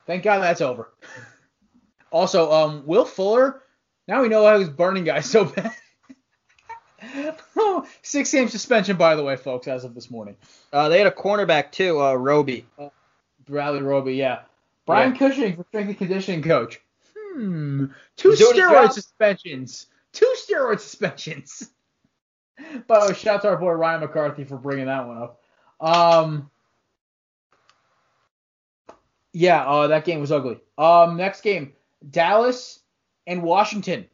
[0.06, 0.88] Thank God that's over.
[2.10, 3.62] Also, um, Will Fuller.
[4.06, 5.72] Now we know why he was burning guys so bad.
[7.56, 10.36] oh, six game suspension, by the way, folks, as of this morning.
[10.72, 12.66] Uh, they had a cornerback too, uh, Roby.
[12.78, 12.88] Uh,
[13.46, 14.40] Bradley Roby, yeah.
[14.86, 15.18] Brian yeah.
[15.18, 16.80] Cushing for strength and conditioning coach.
[17.14, 17.86] Hmm.
[18.16, 19.86] Two steroid suspensions.
[20.12, 21.70] Two steroid suspensions.
[22.86, 25.40] By the way, shout out to our boy Ryan McCarthy for bringing that one up.
[25.80, 26.50] Um.
[29.32, 30.58] Yeah, uh, that game was ugly.
[30.78, 31.74] Um, next game,
[32.08, 32.80] Dallas
[33.26, 34.06] and Washington.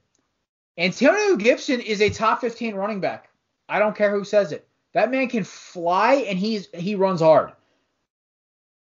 [0.77, 3.29] Antonio Gibson is a top 15 running back.
[3.69, 4.67] I don't care who says it.
[4.93, 7.53] That man can fly and he's he runs hard.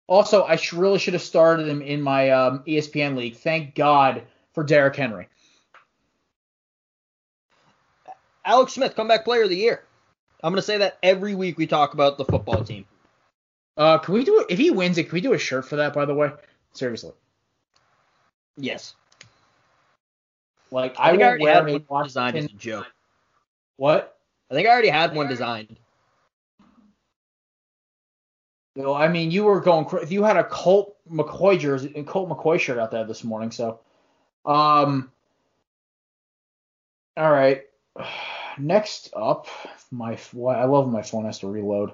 [0.07, 3.35] Also, I sh- really should have started him in my um, ESPN league.
[3.35, 5.27] Thank God for Derrick Henry.
[8.43, 9.83] Alex Smith, comeback player of the year.
[10.43, 12.85] I'm gonna say that every week we talk about the football team.
[13.77, 14.47] Uh, can we do it?
[14.49, 15.93] If he wins it, can we do a shirt for that?
[15.93, 16.31] By the way,
[16.73, 17.13] seriously.
[18.59, 18.95] Yes.
[20.71, 22.03] Like I, I think I already had one Washington.
[22.03, 22.85] designed as a joke.
[23.77, 24.17] What?
[24.51, 25.77] I think I already had one designed.
[28.75, 29.87] No, I mean you were going.
[30.01, 33.51] If you had a Colt McCoy jersey, and Colt McCoy shirt out there this morning,
[33.51, 33.79] so.
[34.45, 35.11] Um.
[37.17, 37.63] All right.
[38.57, 39.47] Next up,
[39.91, 41.93] my I love my phone has to reload.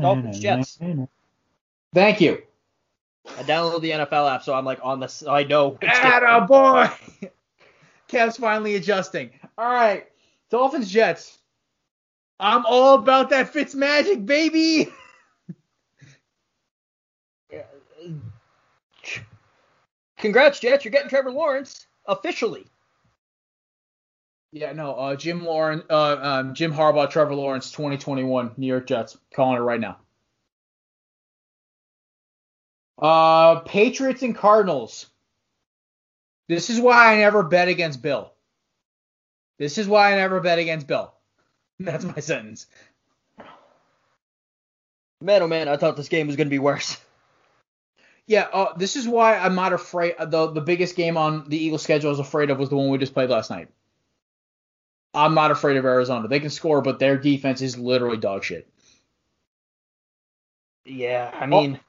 [0.00, 0.78] Dolphins Jets.
[1.92, 2.42] Thank you.
[3.26, 5.06] I downloaded the NFL app, so I'm like on the.
[5.08, 5.78] So I know.
[5.82, 6.88] Atta boy.
[8.08, 9.30] Kev's finally adjusting.
[9.56, 10.06] All right,
[10.50, 11.38] Dolphins Jets.
[12.38, 14.92] I'm all about that Fitz magic, baby.
[20.18, 20.84] Congrats, Jets!
[20.84, 22.66] You're getting Trevor Lawrence officially.
[24.52, 29.18] Yeah, no, uh, Jim Lawrence, uh, um, Jim Harbaugh, Trevor Lawrence, 2021, New York Jets.
[29.34, 29.98] Calling it right now.
[32.98, 35.06] Uh, Patriots and Cardinals.
[36.48, 38.32] This is why I never bet against Bill.
[39.58, 41.12] This is why I never bet against Bill.
[41.80, 42.66] That's my sentence.
[45.20, 46.98] Man, oh man, I thought this game was going to be worse.
[48.26, 50.14] Yeah, uh, this is why I'm not afraid.
[50.18, 52.88] The the biggest game on the Eagles schedule I was afraid of was the one
[52.88, 53.68] we just played last night.
[55.12, 56.26] I'm not afraid of Arizona.
[56.26, 58.68] They can score, but their defense is literally dog shit.
[60.84, 61.80] Yeah, I mean.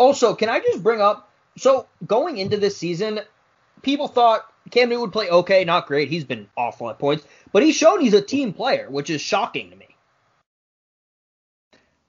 [0.00, 1.30] Also, can I just bring up?
[1.58, 3.20] So going into this season,
[3.82, 6.08] people thought Cam Newton would play okay, not great.
[6.08, 9.68] He's been awful at points, but he's shown he's a team player, which is shocking
[9.68, 9.94] to me.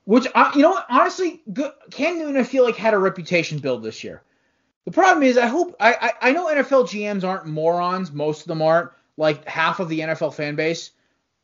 [0.06, 1.42] Which I, you know, what, honestly,
[1.92, 4.22] Cam Newton I feel like had a reputation build this year.
[4.86, 8.10] The problem is, I hope I, I I know NFL GMs aren't morons.
[8.14, 8.92] Most of them aren't.
[9.18, 10.92] Like half of the NFL fan base,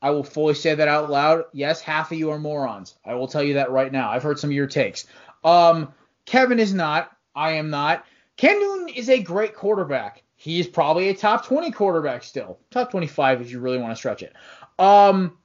[0.01, 1.43] I will fully say that out loud.
[1.51, 2.95] Yes, half of you are morons.
[3.03, 4.09] I will tell you that right now.
[4.09, 5.05] I've heard some of your takes.
[5.43, 5.93] Um,
[6.27, 7.11] Kevin is not.
[7.33, 8.05] I am not.
[8.35, 10.21] Cam Newton is a great quarterback.
[10.35, 12.59] He's probably a top 20 quarterback still.
[12.69, 14.35] Top 25 if you really want to stretch it.
[14.77, 15.37] Um,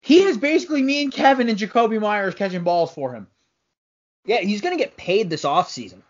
[0.00, 3.26] he is basically me and Kevin and Jakobi Meyers catching balls for him.
[4.24, 6.00] Yeah, he's going to get paid this offseason.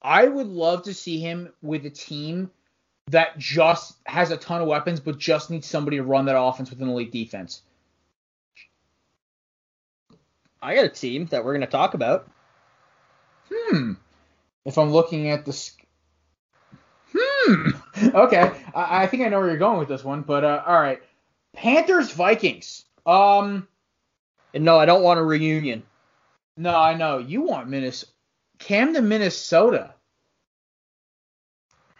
[0.00, 2.50] I would love to see him with a team
[3.08, 6.70] that just has a ton of weapons, but just needs somebody to run that offense
[6.70, 7.62] with an elite defense?
[10.62, 12.28] I got a team that we're going to talk about.
[13.52, 13.92] Hmm.
[14.64, 15.70] If I'm looking at the.
[17.16, 17.70] Hmm.
[18.14, 18.50] Okay.
[18.74, 21.02] I, I think I know where you're going with this one, but uh, all right.
[21.54, 22.84] Panthers Vikings.
[23.04, 23.66] Um.
[24.54, 25.82] And no, I don't want a reunion.
[26.56, 28.12] No, I know you want Minnesota.
[28.58, 29.94] Camden, Minnesota.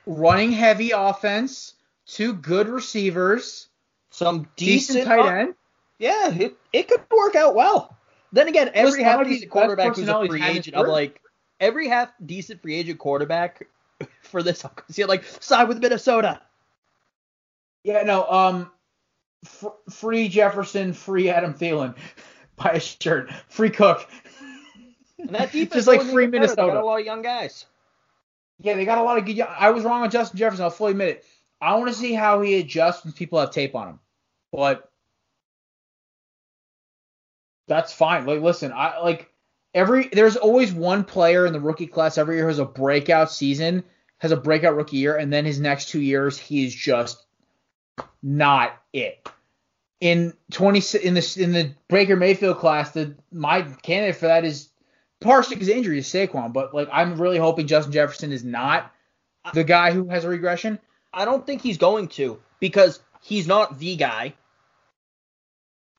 [0.07, 1.75] Running heavy offense,
[2.07, 3.69] two good receivers,
[4.11, 5.55] some decent, decent tight end.
[5.99, 7.97] Yeah, it, it could work out well.
[8.33, 11.21] Then again, every half decent quarterback who's a free agent, I'm like,
[11.59, 13.67] every half decent free agent quarterback
[14.23, 16.41] for this, I'm see like side with Minnesota.
[17.83, 18.25] Yeah, no.
[18.31, 18.71] Um,
[19.45, 21.97] fr- free Jefferson, free Adam Thielen.
[22.57, 23.33] Buy a shirt.
[23.49, 24.07] Free Cook.
[25.19, 26.31] And that defense Just like free even better.
[26.31, 26.73] They Minnesota.
[26.73, 27.65] got a lot of young guys.
[28.61, 29.41] Yeah, they got a lot of good.
[29.41, 30.65] I was wrong on Justin Jefferson.
[30.65, 31.25] I'll fully admit it.
[31.63, 34.01] I want to see how he adjusts when people have tape on him.
[34.53, 34.90] But
[37.71, 38.27] that's fine.
[38.27, 39.31] Like, listen, I like
[39.73, 40.09] every.
[40.13, 43.85] There's always one player in the rookie class every year who has a breakout season,
[44.19, 47.25] has a breakout rookie year, and then his next two years he is just
[48.23, 49.25] not it.
[50.01, 54.69] In 20 in the in the Baker Mayfield class, the my candidate for that is
[55.21, 58.93] partially because injury is Saquon, but like I'm really hoping Justin Jefferson is not
[59.55, 60.81] the guy who has a regression.
[61.13, 64.35] I don't think he's going to because he's not the guy.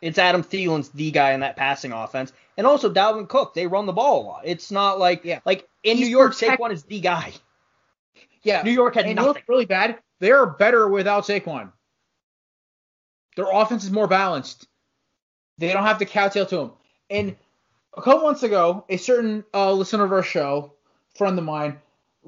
[0.01, 3.53] It's Adam Thielen's the guy in that passing offense, and also Dalvin Cook.
[3.53, 4.41] They run the ball a lot.
[4.45, 5.39] It's not like Yeah.
[5.45, 7.33] like in He's New York, protect- Saquon is the guy.
[8.43, 9.43] Yeah, New York had and nothing.
[9.47, 9.99] really bad.
[10.19, 11.71] They're better without Saquon.
[13.35, 14.67] Their offense is more balanced.
[15.57, 16.71] They don't have to cowtail to him.
[17.09, 17.35] And
[17.95, 20.73] a couple months ago, a certain uh, listener of our show,
[21.15, 21.79] friend of mine,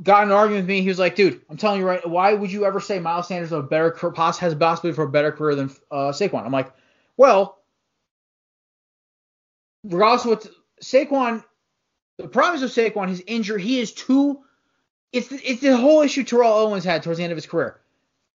[0.01, 0.81] got in an argument with me.
[0.81, 3.49] He was like, "Dude, I'm telling you right, why would you ever say Miles Sanders
[3.49, 6.71] has a better has a possibility for a better career than uh, Saquon?" I'm like,
[7.17, 7.57] "Well,
[9.84, 10.48] regardless of what
[10.82, 11.43] Saquon,
[12.17, 14.41] the problem is with Saquon, his injury, he is too.
[15.12, 17.80] It's the, it's the whole issue Terrell Owens had towards the end of his career.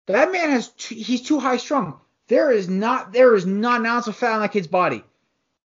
[0.05, 1.99] That man has too, he's too high strung.
[2.27, 5.03] There is not there is not an ounce of fat on that kid's body.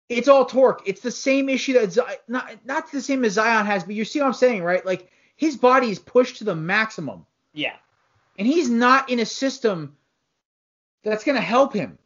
[0.08, 0.84] It's all torque.
[0.86, 4.20] It's the same issue that not not the same as Zion has, but you see
[4.20, 4.86] what I'm saying, right?
[4.86, 7.76] Like his body is pushed to the maximum, Yeah.
[8.38, 9.96] and he's not in a system
[11.04, 11.98] that's going to help him.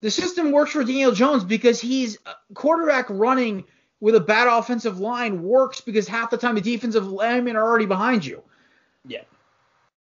[0.00, 2.18] The system works for Daniel Jones because he's
[2.54, 3.64] quarterback running
[4.00, 7.86] with a bad offensive line works because half the time the defensive linemen are already
[7.86, 8.42] behind you.
[9.06, 9.22] Yeah.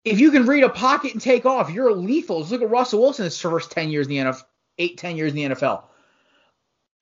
[0.03, 2.39] If you can read a pocket and take off, you're lethal.
[2.39, 4.43] Just look at Russell Wilson his first 10 years in the NFL,
[4.79, 5.84] eight, 10 years in the NFL.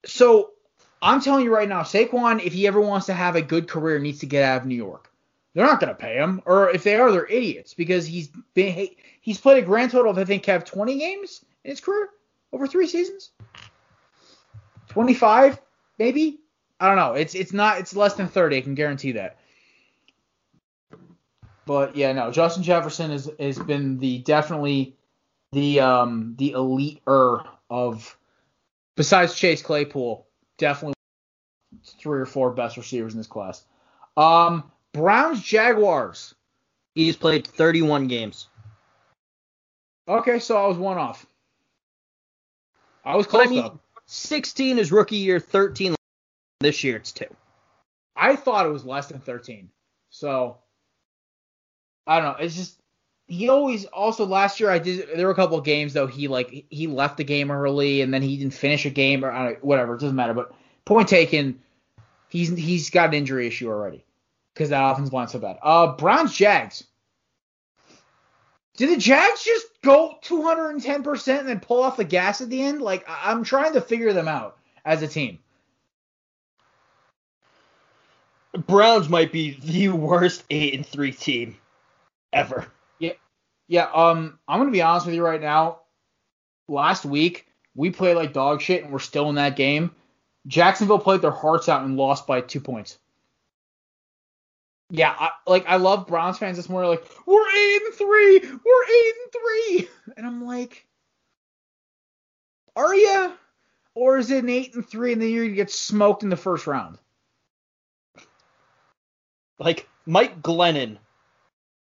[0.06, 0.52] So
[1.02, 4.00] I'm telling you right now, Saquon, if he ever wants to have a good career,
[4.00, 5.10] needs to get out of New York.
[5.54, 8.88] They're not going to pay him, or if they are, they're idiots because he's been
[9.20, 12.08] he's played a grand total of I think Kev 20 games in his career
[12.54, 13.32] over three seasons.
[14.90, 15.60] 25
[15.98, 16.40] maybe.
[16.80, 17.14] I don't know.
[17.14, 18.58] It's it's not it's less than 30.
[18.58, 19.38] I can guarantee that.
[21.66, 22.32] But yeah, no.
[22.32, 24.96] Justin Jefferson has has been the definitely
[25.52, 28.18] the um the elite er of
[28.96, 30.26] besides Chase Claypool,
[30.58, 30.96] definitely
[32.00, 33.64] three or four best receivers in this class.
[34.18, 36.36] Um, Browns Jaguars.
[36.96, 38.48] He's played 31 games.
[40.08, 41.26] Okay, so I was one off.
[43.04, 43.80] I was But close I mean, though.
[44.06, 45.96] 16 is rookie year, 13
[46.60, 47.26] this year it's two.
[48.16, 49.70] I thought it was less than 13.
[50.10, 50.58] So
[52.06, 52.46] I don't know.
[52.46, 52.78] It's just
[53.28, 56.28] he always also last year I did there were a couple of games though he
[56.28, 59.96] like he left the game early and then he didn't finish a game or whatever
[59.96, 60.34] it doesn't matter.
[60.34, 60.52] But
[60.86, 61.60] point taken,
[62.30, 64.04] he's he's got an injury issue already
[64.54, 65.58] because that offensive line's so bad.
[65.62, 66.84] Uh, Browns Jags.
[68.78, 72.82] Did the Jags just go 210% and then pull off the gas at the end?
[72.82, 75.40] Like I'm trying to figure them out as a team.
[78.54, 81.58] Browns might be the worst 8 and 3 team
[82.34, 82.68] ever.
[83.00, 83.14] Yeah.
[83.68, 85.80] Yeah, um, I'm gonna be honest with you right now.
[86.68, 89.92] Last week we played like dog shit, and we're still in that game.
[90.48, 92.98] Jacksonville played their hearts out and lost by two points.
[94.94, 96.92] Yeah, I, like I love Browns fans this morning.
[96.92, 100.86] Like we're eight and three, we're eight and three, and I'm like,
[102.76, 103.32] are you?
[103.96, 106.36] Or is it an eight and three, and then you're gonna get smoked in the
[106.36, 106.98] first round?
[109.60, 110.98] Like Mike Glennon,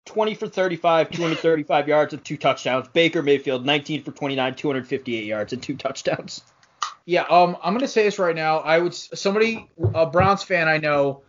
[0.06, 2.90] 20 for 35, 235 yards and two touchdowns.
[2.90, 6.42] Baker Mayfield, 19 for 29, 258 yards and two touchdowns.
[7.06, 8.58] Yeah, um, I'm gonna say this right now.
[8.58, 11.24] I would somebody a Browns fan I know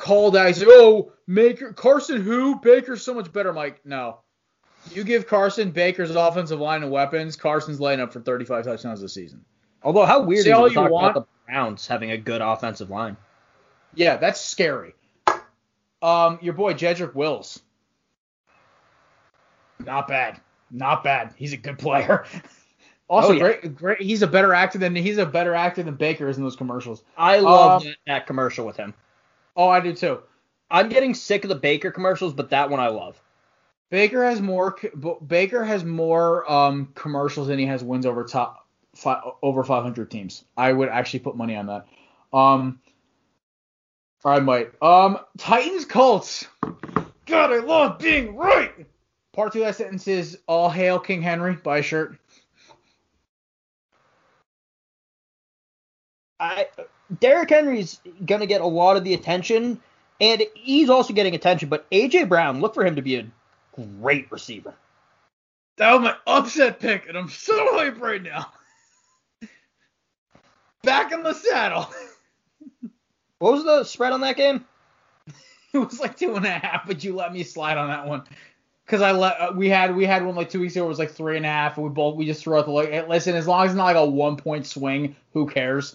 [0.00, 0.48] called out.
[0.48, 4.20] He said, "Oh, Maker Carson who Baker's so much better." I'm like, no,
[4.92, 9.12] You give Carson Baker's offensive line and weapons, Carson's laying up for 35 touchdowns this
[9.14, 9.44] season.
[9.82, 11.10] Although, how weird Say is it all to you talk want.
[11.16, 13.16] about the Browns having a good offensive line?
[13.94, 14.94] Yeah, that's scary.
[16.02, 17.60] Um, your boy Jedrick Wills.
[19.84, 20.40] Not bad.
[20.70, 21.34] Not bad.
[21.36, 22.24] He's a good player.
[23.08, 23.40] Also, Oh, yeah.
[23.40, 24.00] great, great.
[24.00, 27.02] He's a better actor than he's a better actor than Baker is in those commercials.
[27.18, 28.94] I love Um, that, that commercial with him.
[29.60, 30.22] Oh, I do too.
[30.70, 33.20] I'm getting sick of the Baker commercials, but that one I love.
[33.90, 34.74] Baker has more.
[35.26, 40.44] Baker has more um, commercials than he has wins over top fi- over 500 teams.
[40.56, 41.86] I would actually put money on that.
[42.32, 42.80] Um,
[44.24, 44.70] I might.
[44.82, 46.46] Um, Titans Colts.
[47.26, 48.86] God, I love being right.
[49.34, 52.16] Part two of that sentence is "All hail King Henry." Buy a shirt.
[56.38, 56.66] I
[57.18, 59.80] Derrick Henry's gonna get a lot of the attention,
[60.20, 61.68] and he's also getting attention.
[61.68, 63.26] But AJ Brown, look for him to be a
[63.74, 64.74] great receiver.
[65.76, 68.52] That was my upset pick, and I'm so hyped right now.
[70.82, 71.88] Back in the saddle.
[73.38, 74.66] What was the spread on that game?
[75.72, 78.24] It was like two and a half, but you let me slide on that one.
[78.86, 80.84] Cause I let uh, we had we had one like two weeks ago.
[80.84, 82.72] It was like three and a half, and we both we just threw out the
[82.72, 83.08] like.
[83.08, 85.94] Listen, as long as it's not like a one point swing, who cares?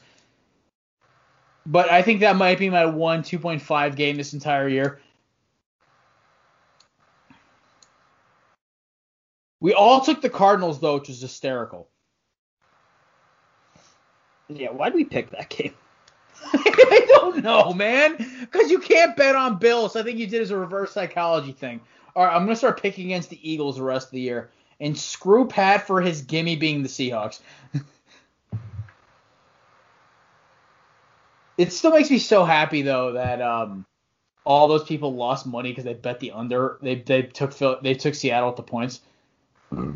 [1.66, 5.00] But I think that might be my one two point five game this entire year.
[9.60, 11.88] We all took the Cardinals though, which was hysterical.
[14.48, 15.74] Yeah, why'd we pick that game?
[16.54, 18.16] I don't know, man.
[18.42, 19.96] Because you can't bet on Bills.
[19.96, 21.82] I think you did as a reverse psychology thing.
[22.16, 24.96] All right, I'm gonna start picking against the Eagles the rest of the year, and
[24.96, 27.40] screw Pat for his gimme being the Seahawks.
[31.58, 33.86] it still makes me so happy though that um
[34.46, 36.78] all those people lost money because they bet the under.
[36.82, 39.02] They they took they took Seattle at the points.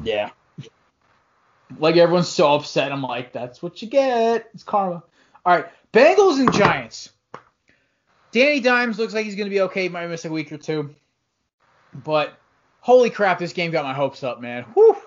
[0.04, 0.32] Yeah.
[1.78, 2.92] Like everyone's so upset.
[2.92, 4.50] I'm like, that's what you get.
[4.54, 5.04] It's karma.
[5.46, 7.12] All right, Bengals and Giants.
[8.32, 9.88] Danny Dimes looks like he's gonna be okay.
[9.88, 10.96] Might miss a week or two,
[11.94, 12.34] but
[12.80, 14.64] holy crap, this game got my hopes up, man.
[14.74, 14.98] Whew.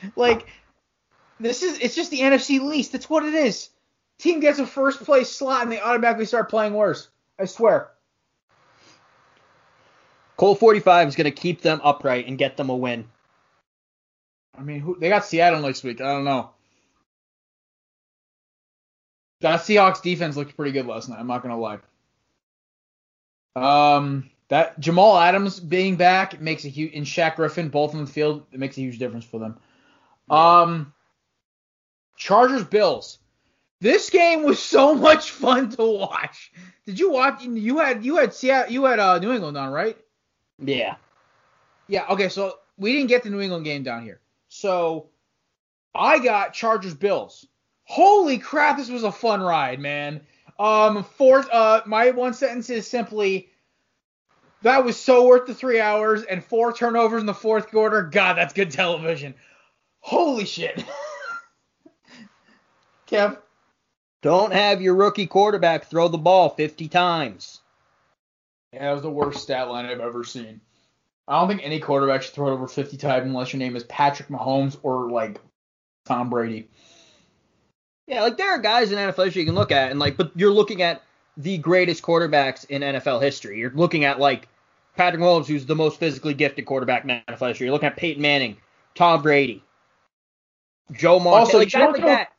[0.16, 0.48] like
[1.40, 2.92] this is it's just the NFC least.
[2.92, 3.70] That's what it is.
[4.18, 7.08] Team gets a first place slot and they automatically start playing worse.
[7.38, 7.90] I swear.
[10.36, 13.08] Cole 45 is going to keep them upright and get them a win.
[14.56, 16.00] I mean, who, they got Seattle next week.
[16.00, 16.50] I don't know.
[19.40, 21.18] That Seahawks defense looked pretty good last night.
[21.18, 21.78] I'm not gonna lie.
[23.54, 28.10] Um, that Jamal Adams being back makes a huge, and Shaq Griffin both on the
[28.10, 29.58] field, it makes a huge difference for them.
[30.28, 30.92] Um,
[32.18, 33.18] Chargers Bills.
[33.80, 36.52] This game was so much fun to watch.
[36.84, 37.44] Did you watch?
[37.44, 39.96] You had you had Seattle, you had uh, New England on, right?
[40.58, 40.96] Yeah.
[41.86, 44.20] Yeah, okay, so we didn't get the New England game down here.
[44.48, 45.08] So
[45.94, 47.46] I got Chargers Bills.
[47.84, 50.20] Holy crap, this was a fun ride, man.
[50.58, 53.48] Um fourth uh my one sentence is simply
[54.62, 58.02] that was so worth the three hours and four turnovers in the fourth quarter.
[58.02, 59.34] God, that's good television.
[60.00, 60.84] Holy shit.
[63.08, 63.38] Kev.
[64.22, 67.60] Don't have your rookie quarterback throw the ball 50 times.
[68.72, 70.60] Yeah, that was the worst stat line I've ever seen.
[71.26, 73.84] I don't think any quarterback should throw it over 50 times unless your name is
[73.84, 75.40] Patrick Mahomes or like
[76.04, 76.68] Tom Brady.
[78.06, 80.32] Yeah, like there are guys in NFL history you can look at, and like, but
[80.34, 81.02] you're looking at
[81.36, 83.58] the greatest quarterbacks in NFL history.
[83.58, 84.48] You're looking at like
[84.96, 87.66] Patrick Mahomes, who's the most physically gifted quarterback in NFL history.
[87.66, 88.56] You're looking at Peyton Manning,
[88.94, 89.62] Tom Brady,
[90.92, 91.44] Joe Montana.
[91.44, 92.32] Also, like Joe- guys like that.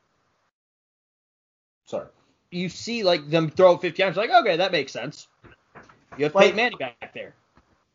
[2.51, 5.27] You see like them throw 50 times, like okay, that makes sense.
[6.17, 7.33] You have Like- Peyton Manning back there.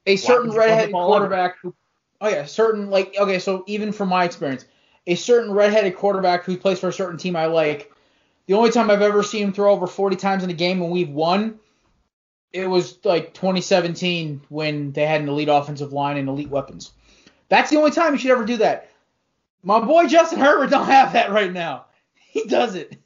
[0.07, 1.74] a certain redheaded quarterback who
[2.20, 4.64] oh yeah certain like okay so even from my experience
[5.07, 7.90] a certain redheaded quarterback who plays for a certain team i like
[8.46, 10.90] the only time i've ever seen him throw over 40 times in a game when
[10.90, 11.59] we've won
[12.52, 16.92] it was like 2017 when they had an elite offensive line and elite weapons.
[17.48, 18.90] That's the only time you should ever do that.
[19.64, 21.86] My boy justin herbert don't have that right now.
[22.14, 22.96] He does it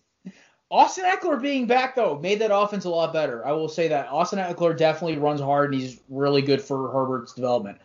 [0.71, 3.47] Austin Ekeler being back though made that offense a lot better.
[3.47, 7.33] I will say that Austin Ekeler definitely runs hard and he's really good for Herbert's
[7.33, 7.79] development.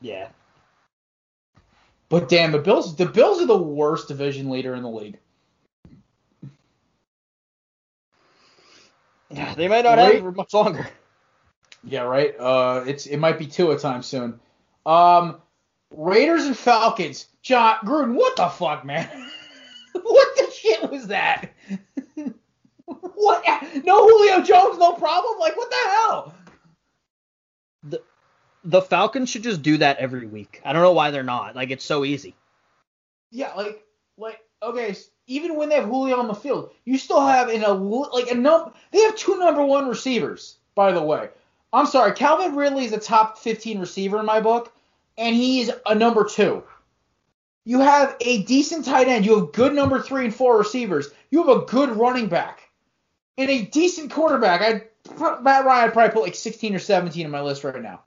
[0.00, 0.28] Yeah.
[2.08, 5.18] But damn, the Bills the Bills are the worst division leader in the league.
[9.30, 10.16] Yeah, they might not have Right.
[10.16, 10.88] it for much longer.
[11.84, 12.34] Yeah, right.
[12.38, 14.40] Uh, it's it might be two a time soon.
[14.84, 15.40] Um,
[15.90, 17.26] Raiders and Falcons.
[17.42, 19.08] Jon Gruden, what the fuck, man?
[19.92, 21.50] what the shit was that?
[23.16, 23.44] What?
[23.84, 25.38] No Julio Jones, no problem.
[25.38, 26.34] Like what the hell?
[27.90, 28.02] the
[28.64, 30.60] the Falcons should just do that every week.
[30.64, 31.54] I don't know why they're not.
[31.54, 32.34] Like it's so easy.
[33.30, 33.82] Yeah, like
[34.18, 34.94] like okay,
[35.26, 38.34] even when they have Julio on the field, you still have in a like a
[38.34, 40.56] num they have two number one receivers.
[40.74, 41.30] By the way,
[41.72, 44.72] I'm sorry, Calvin Ridley is a top 15 receiver in my book,
[45.16, 46.62] and he's a number two.
[47.64, 49.26] You have a decent tight end.
[49.26, 51.08] You have good number three and four receivers.
[51.30, 52.65] You have a good running back
[53.38, 54.62] and a decent quarterback.
[54.62, 54.82] I
[55.42, 58.02] Matt Ryan, I'd probably put like 16 or 17 on my list right now.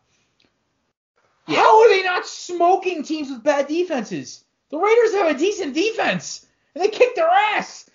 [1.48, 1.58] Yeah.
[1.58, 4.44] How are they not smoking teams with bad defenses?
[4.70, 7.90] The Raiders have a decent defense, and they kick their ass.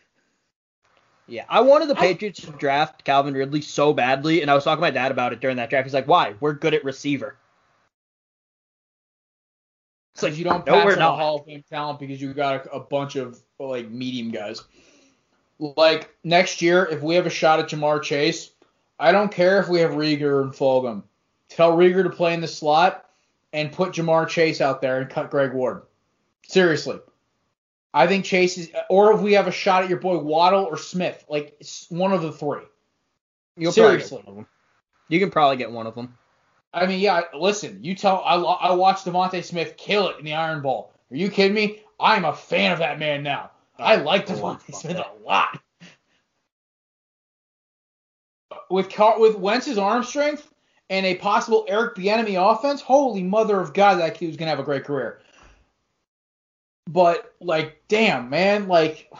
[1.26, 4.64] Yeah, I wanted the Patriots I, to draft Calvin Ridley so badly, and I was
[4.64, 5.86] talking to my dad about it during that draft.
[5.86, 6.34] He's like, "Why?
[6.40, 7.36] We're good at receiver."
[10.14, 12.66] It's like you don't pass no, on a Hall of Fame talent because you got
[12.66, 14.62] a, a bunch of like medium guys.
[15.76, 18.50] Like next year, if we have a shot at Ja'Marr Chase,
[18.98, 21.04] I don't care if we have Reagor and Fulgham.
[21.48, 23.08] Tell Reagor to play in the slot
[23.52, 25.82] and put Ja'Marr Chase out there and cut Greg Ward.
[26.46, 26.98] Seriously.
[27.94, 30.76] I think Chase is, or if we have a shot at your boy Waddle or
[30.76, 32.62] Smith, like it's one of the three.
[33.56, 34.22] You'll Seriously.
[35.08, 36.18] You can probably get one of them.
[36.72, 37.22] I mean, yeah.
[37.32, 40.92] Listen, you tell I I watched DeVonta Smith kill it in the Iron Bowl.
[41.10, 41.82] Are you kidding me?
[42.00, 43.52] I'm a fan of that man now.
[43.78, 45.60] I like DeVonta Smith a lot.
[48.70, 50.48] With Car- with Wentz's arm strength
[50.90, 54.60] and a possible Eric Bieniemy offense, holy mother of God, that kid was gonna have
[54.60, 55.20] a great career.
[56.88, 59.10] But like, damn, man, like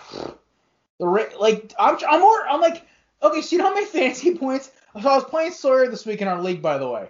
[0.99, 1.07] the
[1.39, 2.87] like I'm I'm more I'm like
[3.23, 4.71] okay, so you know how many fantasy points?
[5.01, 7.09] So I was playing Sawyer this week in our league, by the way.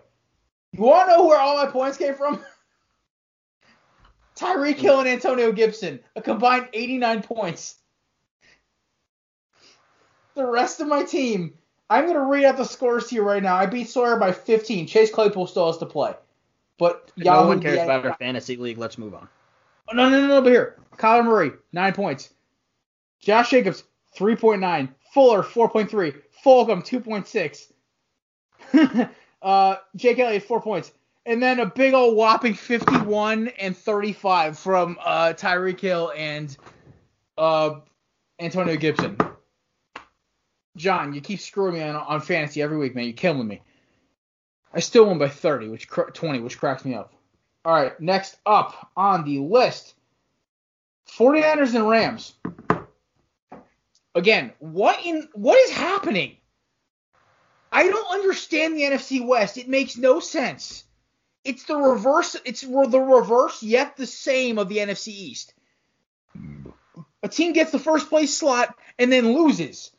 [0.72, 2.42] You want to know where all my points came from?
[4.36, 7.76] Tyreek Hill and Antonio Gibson, a combined 89 points.
[10.34, 11.54] The rest of my team,
[11.88, 13.56] I'm going to read out the scores to you right now.
[13.56, 14.88] I beat Sawyer by 15.
[14.88, 16.14] Chase Claypool still has to play.
[16.78, 18.78] But no Yahoo, one cares about our fantasy league.
[18.78, 19.28] Let's move on.
[19.92, 20.80] No, no, no, no, but here.
[20.96, 22.30] Kyler Murray, 9 points.
[23.20, 23.84] Josh Jacobs,
[24.16, 24.88] 3.9.
[25.12, 26.20] Fuller, 4.3.
[26.44, 29.08] Fulgham, 2.6.
[29.42, 30.90] uh, Jake Elliott, 4 points
[31.26, 36.56] and then a big old whopping 51 and 35 from uh, Tyreek Hill and
[37.38, 37.76] uh,
[38.38, 39.16] Antonio Gibson.
[40.76, 43.04] John, you keep screwing me on, on fantasy every week, man.
[43.04, 43.62] You're killing me.
[44.72, 47.14] I still won by 30, which 20, which cracks me up.
[47.64, 49.94] All right, next up on the list,
[51.16, 52.34] 49ers and Rams.
[54.14, 56.36] Again, what in what is happening?
[57.72, 59.56] I don't understand the NFC West.
[59.58, 60.84] It makes no sense
[61.44, 62.36] it's the reverse.
[62.44, 65.54] It's the reverse yet the same of the NFC East.
[67.22, 69.90] A team gets the first place slot and then loses.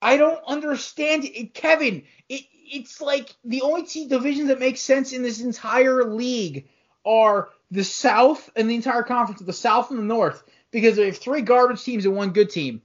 [0.00, 2.04] I don't understand it, Kevin.
[2.28, 6.68] It, it's like the only two divisions that make sense in this entire league
[7.04, 11.06] are the South and the entire conference, of the South and the North, because they
[11.06, 12.82] have three garbage teams and one good team,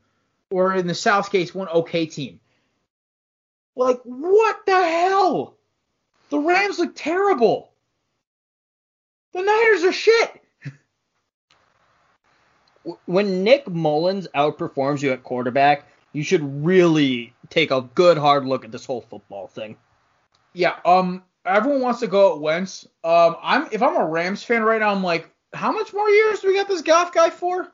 [0.49, 2.39] or in the South case, one okay team.
[3.75, 5.57] Like what the hell?
[6.29, 7.70] The Rams look terrible.
[9.33, 10.41] The Niners are shit.
[13.05, 18.65] When Nick Mullens outperforms you at quarterback, you should really take a good hard look
[18.65, 19.77] at this whole football thing.
[20.53, 22.87] Yeah, um everyone wants to go at Wentz.
[23.03, 26.39] Um I'm if I'm a Rams fan right now, I'm like, how much more years
[26.39, 27.67] do we got this Goff guy for?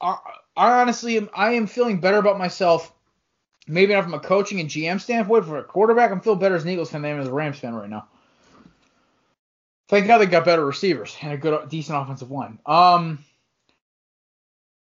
[0.00, 0.16] I,
[0.56, 2.92] I honestly am I am feeling better about myself
[3.70, 6.64] maybe not from a coaching and GM standpoint, for a quarterback, I'm feeling better as
[6.64, 8.06] an Eagles fan than as a Rams fan right now.
[9.88, 12.58] Thank God they got better receivers and a good, decent offensive line.
[12.66, 13.24] Um,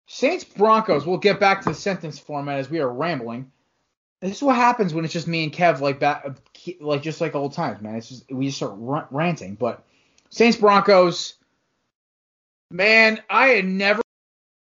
[0.08, 1.06] Saints Broncos.
[1.06, 3.52] We'll get back to the sentence format as we are rambling.
[4.20, 6.28] This is what happens when it's just me and Kev, like back,
[6.80, 7.96] like just like old times, man.
[7.96, 8.76] It's just we just start
[9.10, 9.56] ranting.
[9.56, 9.84] But
[10.30, 11.36] Saints Broncos.
[12.70, 14.02] Man, I had never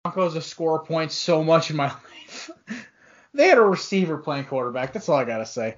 [0.03, 1.85] Broncos to score points so much in my
[2.17, 2.51] life.
[3.33, 4.93] They had a receiver playing quarterback.
[4.93, 5.75] That's all I gotta say.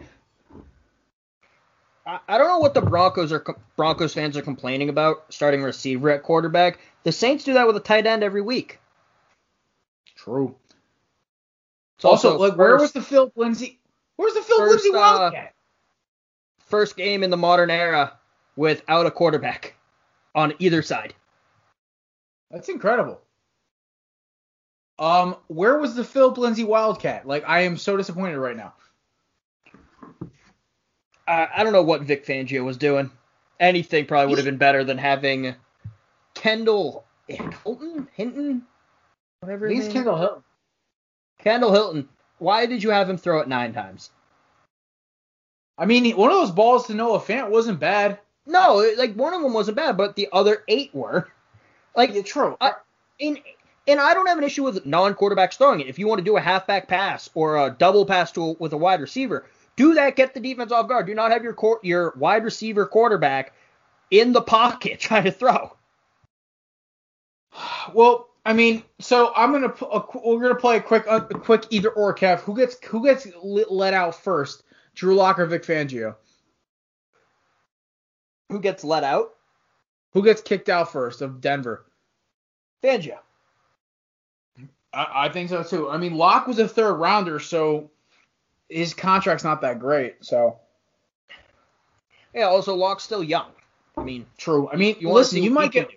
[2.27, 3.43] I, don't know what the Broncos are
[3.75, 6.79] Broncos fans are complaining about starting receiver at quarterback.
[7.03, 8.79] The Saints do that with a tight end every week.
[10.15, 10.55] True.
[11.97, 13.79] It's also, also like, where was the Phil Lindsay?
[14.15, 15.45] Where's the Phil Lindsay uh, Wildcat?
[15.45, 18.17] Uh, first game in the modern era
[18.55, 19.75] without a quarterback
[20.33, 21.13] on either side.
[22.49, 23.21] That's incredible.
[24.99, 27.25] Um, where was the Phil Lindsay Wildcat?
[27.25, 28.73] Like, I am so disappointed right now.
[31.25, 33.09] Uh, I don't know what Vic Fangio was doing.
[33.59, 35.55] Anything probably would have been better than having
[36.33, 38.63] Kendall Hilton, Hinton,
[39.39, 39.69] whatever.
[39.69, 40.43] He's Kendall Hilton.
[41.39, 42.09] Kendall Hilton.
[42.39, 44.09] Why did you have him throw it nine times?
[45.77, 48.19] I mean, one of those balls to Noah Fant wasn't bad.
[48.45, 51.29] No, like one of them wasn't bad, but the other eight were.
[51.95, 52.57] Like Yeah, true.
[52.59, 52.73] I,
[53.19, 53.39] and
[53.89, 55.87] and I don't have an issue with non-quarterbacks throwing it.
[55.87, 58.77] If you want to do a halfback pass or a double pass to with a
[58.77, 60.15] wide receiver, do that.
[60.15, 61.07] Get the defense off guard.
[61.07, 63.53] Do not have your court, your wide receiver quarterback
[64.11, 65.75] in the pocket trying to throw.
[67.93, 71.89] Well, I mean, so I'm gonna a, we're gonna play a quick a quick either
[71.89, 72.39] or Kev.
[72.41, 74.63] Who gets who gets let, let out first?
[74.93, 76.15] Drew Lock or Vic Fangio?
[78.49, 79.31] Who gets let out?
[80.13, 81.85] Who gets kicked out first of Denver?
[82.83, 83.19] Fangio.
[84.93, 85.89] I, I think so too.
[85.89, 87.91] I mean, Lock was a third rounder, so
[88.69, 90.17] his contract's not that great.
[90.21, 90.59] So
[92.33, 92.43] Yeah.
[92.43, 93.51] Also, Lock's still young.
[93.97, 94.69] I mean, true.
[94.71, 95.89] I mean, you listen, you might get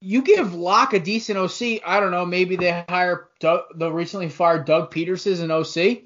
[0.00, 1.80] you give Lock a decent OC.
[1.86, 2.26] I don't know.
[2.26, 6.02] Maybe they hire Doug, the recently fired Doug Pederson as an OC.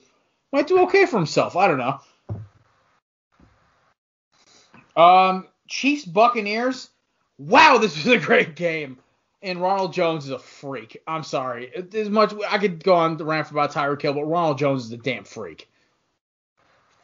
[0.53, 1.57] Might do okay for himself.
[1.57, 2.01] I don't know.
[5.03, 6.91] Um, Chiefs Buccaneers.
[7.39, 8.99] Wow, this was a great game.
[9.47, 11.01] And Ronald Jones is a freak.
[11.07, 11.71] I'm sorry.
[11.95, 14.93] As much I could go on the rant about Tyreek Hill, but Ronald Jones is
[14.93, 15.69] a damn freak.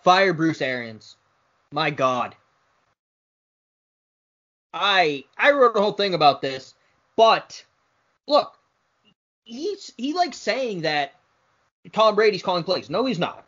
[0.02, 1.16] Fire Bruce Arians.
[1.70, 2.34] My God.
[4.74, 6.74] I I wrote a whole thing about this,
[7.14, 7.64] but
[8.26, 8.58] look,
[9.44, 11.14] he's he likes saying that
[11.92, 12.90] Tom Brady's calling plays.
[12.90, 13.46] No, he's not.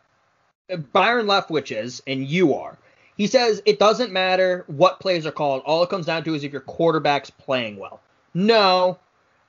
[0.93, 2.77] Byron Leftwich is, and you are.
[3.17, 5.63] He says it doesn't matter what plays are called.
[5.65, 7.99] All it comes down to is if your quarterback's playing well.
[8.35, 8.99] No,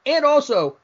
[0.07, 0.77] and also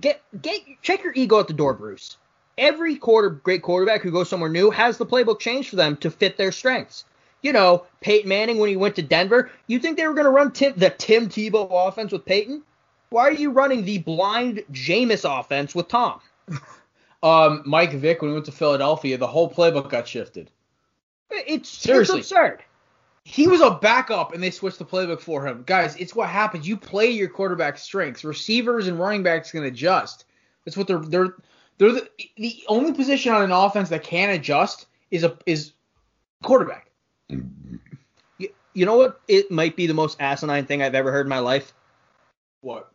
[0.00, 2.16] get get check your ego at the door, Bruce.
[2.56, 6.10] Every quarter great quarterback who goes somewhere new has the playbook changed for them to
[6.10, 7.04] fit their strengths.
[7.42, 10.30] You know, Peyton Manning when he went to Denver, you think they were going to
[10.30, 12.62] run Tim, the Tim Tebow offense with Peyton?
[13.10, 16.20] Why are you running the blind Jameis offense with Tom?
[17.24, 20.50] Um, Mike Vick when he went to Philadelphia, the whole playbook got shifted.
[21.30, 22.18] It's Seriously.
[22.18, 22.62] it's absurd.
[23.24, 25.64] He was a backup and they switched the playbook for him.
[25.66, 26.68] Guys, it's what happens.
[26.68, 28.22] You play your quarterback strengths.
[28.22, 30.26] Receivers and running backs can adjust.
[30.64, 31.34] That's what they're they're
[31.78, 35.72] they're the, the only position on an offense that can adjust is a is
[36.42, 36.90] quarterback.
[37.28, 39.20] You, you know what?
[39.26, 41.72] It might be the most asinine thing I've ever heard in my life.
[42.60, 42.92] What?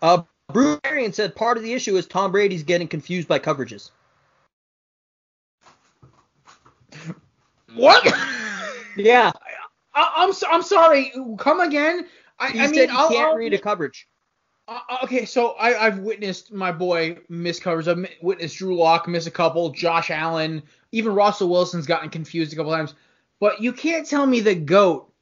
[0.00, 3.90] Uh, Bruce Arians said part of the issue is Tom Brady's getting confused by coverages.
[7.74, 8.04] What?
[8.96, 9.32] Yeah,
[9.94, 11.12] I, I'm so, I'm sorry.
[11.38, 12.06] Come again.
[12.38, 14.08] I, I mean, I'll, can't I'll- read a coverage.
[14.68, 17.88] Uh, okay, so I, I've witnessed my boy miss covers.
[17.88, 19.70] I've witnessed Drew Lock miss a couple.
[19.70, 20.62] Josh Allen,
[20.92, 22.94] even Russell Wilson's gotten confused a couple times.
[23.40, 25.12] But you can't tell me the goat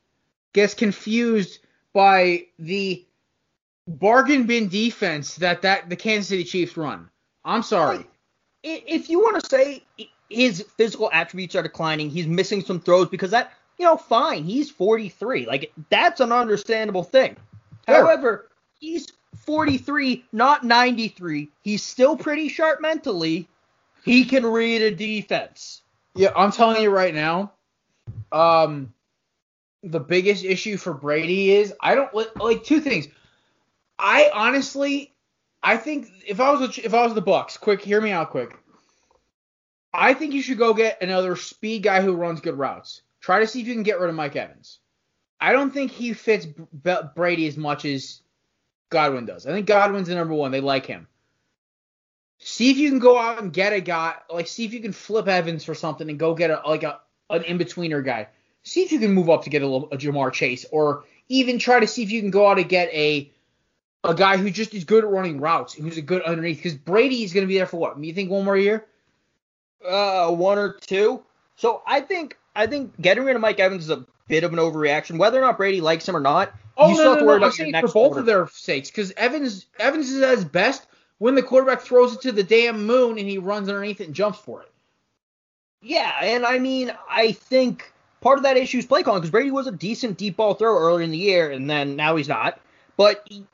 [0.53, 1.61] gets confused
[1.95, 3.05] by the
[3.89, 7.09] bargain bin defense that that the Kansas City Chiefs run.
[7.45, 7.97] I'm sorry.
[7.97, 8.11] Like,
[8.63, 9.83] if you want to say
[10.29, 14.71] his physical attributes are declining, he's missing some throws because that, you know, fine, he's
[14.71, 15.47] 43.
[15.47, 17.35] Like that's an understandable thing.
[17.89, 18.05] Sure.
[18.05, 21.49] However, he's 43, not 93.
[21.63, 23.49] He's still pretty sharp mentally.
[24.05, 25.81] He can read a defense.
[26.15, 27.53] Yeah, I'm telling you right now.
[28.31, 28.93] Um,
[29.83, 33.09] the biggest issue for Brady is I don't like two things.
[33.99, 35.15] I honestly,
[35.63, 38.29] I think if I was a, if I was the Bucks, quick, hear me out,
[38.29, 38.59] quick.
[39.95, 43.01] I think you should go get another speed guy who runs good routes.
[43.21, 44.79] Try to see if you can get rid of Mike Evans.
[45.41, 48.21] I don't think he fits B- Brady as much as
[48.91, 49.47] Godwin does.
[49.47, 50.51] I think Godwin's the number one.
[50.51, 51.07] They like him.
[52.39, 54.93] See if you can go out and get a guy, like see if you can
[54.93, 58.29] flip Evans for something and go get a like a an in betweener guy.
[58.63, 61.81] See if you can move up to get a, a Ja'Marr Chase, or even try
[61.81, 63.31] to see if you can go out and get a
[64.05, 66.57] a guy who just is good at running routes, who's a good underneath.
[66.57, 68.03] Because Brady is going to be there for what?
[68.03, 68.87] You think one more year?
[69.87, 71.23] Uh, one or two.
[71.57, 74.59] So I think I think getting rid of Mike Evans is a bit of an
[74.59, 75.19] overreaction.
[75.19, 77.25] Whether or not Brady likes him or not, Oh you no, still no, have to
[77.25, 78.21] no, worry I'm saying next for both quarter.
[78.21, 80.87] of their sakes, because Evans Evans is at his best
[81.19, 84.15] when the quarterback throws it to the damn moon and he runs underneath it and
[84.15, 84.71] jumps for it.
[85.83, 89.51] Yeah, and I mean, I think part of that issue is play calling because Brady
[89.51, 92.61] was a decent deep ball thrower earlier in the year, and then now he's not.
[92.97, 93.47] But he-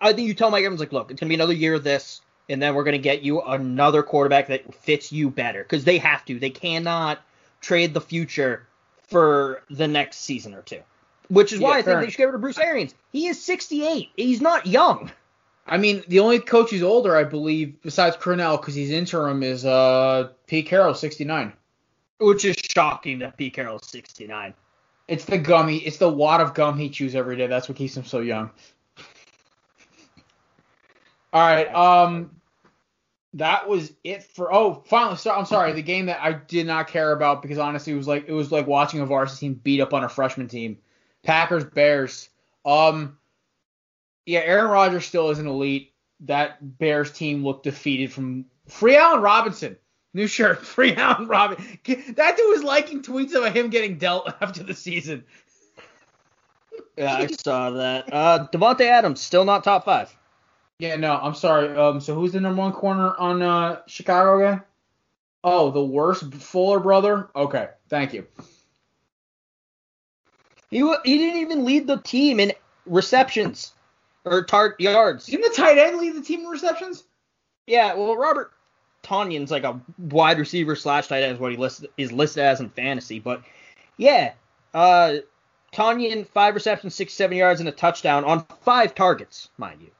[0.00, 2.20] I think you tell Mike Evans like, look, it's gonna be another year of this,
[2.48, 6.24] and then we're gonna get you another quarterback that fits you better because they have
[6.26, 6.38] to.
[6.38, 7.20] They cannot
[7.64, 8.66] trade the future
[9.08, 10.80] for the next season or two.
[11.28, 12.94] Which is why I think they should get rid of Bruce Arians.
[13.10, 14.10] He is 68.
[14.16, 15.10] He's not young.
[15.66, 19.64] I mean, the only coach who's older, I believe, besides Crennel, because he's interim, is
[19.64, 21.52] uh Pete Carroll, 69.
[22.18, 24.54] Which is shocking that Pete Carroll is 69.
[25.08, 25.78] It's the gummy.
[25.78, 27.46] It's the wad of gum he chews every day.
[27.46, 28.50] That's what keeps him so young.
[31.32, 31.74] All right.
[31.74, 32.30] Um,
[33.34, 34.52] that was it for.
[34.52, 35.72] Oh, finally, so, I'm sorry.
[35.72, 38.50] The game that I did not care about because honestly, it was like it was
[38.50, 40.78] like watching a varsity team beat up on a freshman team.
[41.22, 42.30] Packers Bears.
[42.64, 43.18] Um,
[44.24, 45.92] yeah, Aaron Rodgers still is an elite.
[46.20, 49.76] That Bears team looked defeated from Free Allen Robinson.
[50.14, 51.78] New shirt, Free Allen Robinson.
[52.14, 55.24] That dude was liking tweets about him getting dealt after the season.
[56.96, 58.12] Yeah, I saw that.
[58.12, 60.16] Uh, Davante Adams still not top five.
[60.78, 61.74] Yeah, no, I'm sorry.
[61.76, 64.62] Um, so who's the number one corner on uh Chicago again?
[65.42, 67.28] Oh, the worst Fuller brother.
[67.36, 68.26] Okay, thank you.
[70.70, 72.52] He he didn't even lead the team in
[72.86, 73.72] receptions
[74.24, 75.26] or tar- yards.
[75.26, 77.04] Didn't the tight end lead the team in receptions?
[77.66, 78.52] Yeah, well, Robert
[79.04, 82.60] Tonyan's like a wide receiver slash tight end is what he list, is listed as
[82.60, 83.20] in fantasy.
[83.20, 83.42] But
[83.96, 84.32] yeah,
[84.72, 85.16] uh,
[85.72, 89.90] Tonyan five receptions, six seven yards, and a touchdown on five targets, mind you.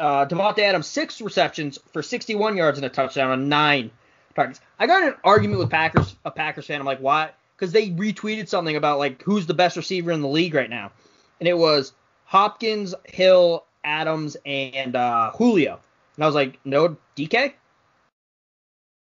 [0.00, 3.90] Uh, Davante Adams six receptions for 61 yards and a touchdown on nine
[4.34, 4.60] targets.
[4.78, 6.80] I got in an argument with Packers a Packers fan.
[6.80, 7.30] I'm like, why?
[7.56, 10.90] Because they retweeted something about like who's the best receiver in the league right now,
[11.38, 11.92] and it was
[12.24, 15.80] Hopkins, Hill, Adams, and uh, Julio.
[16.16, 17.52] And I was like, no DK.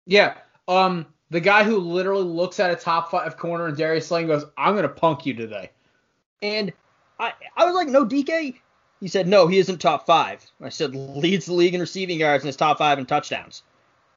[0.05, 0.35] Yeah.
[0.67, 4.45] Um, the guy who literally looks at a top five corner and Darius Slay goes,
[4.57, 5.71] "I'm gonna punk you today."
[6.41, 6.73] And
[7.19, 8.55] I I was like, no DK.
[8.99, 10.43] He said, no, he isn't top five.
[10.61, 13.63] I said, leads the league in receiving yards and is top five in touchdowns.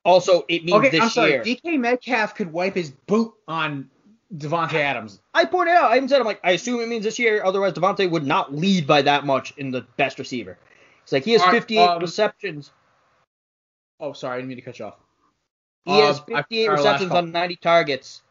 [0.04, 1.30] Also, it means okay, this I'm sorry.
[1.32, 1.42] year.
[1.42, 3.90] DK Metcalf could wipe his boot on
[4.34, 5.20] Davante Adams.
[5.34, 7.72] I pointed out, I even said, I'm like, I assume it means this year, otherwise
[7.72, 10.56] Davante would not lead by that much in the best receiver.
[11.02, 12.70] It's like he has All right, 58 um, receptions.
[13.98, 14.96] Oh, sorry, I didn't mean to cut you off.
[15.84, 18.22] He has Um, I- 58 receptions on 90 targets.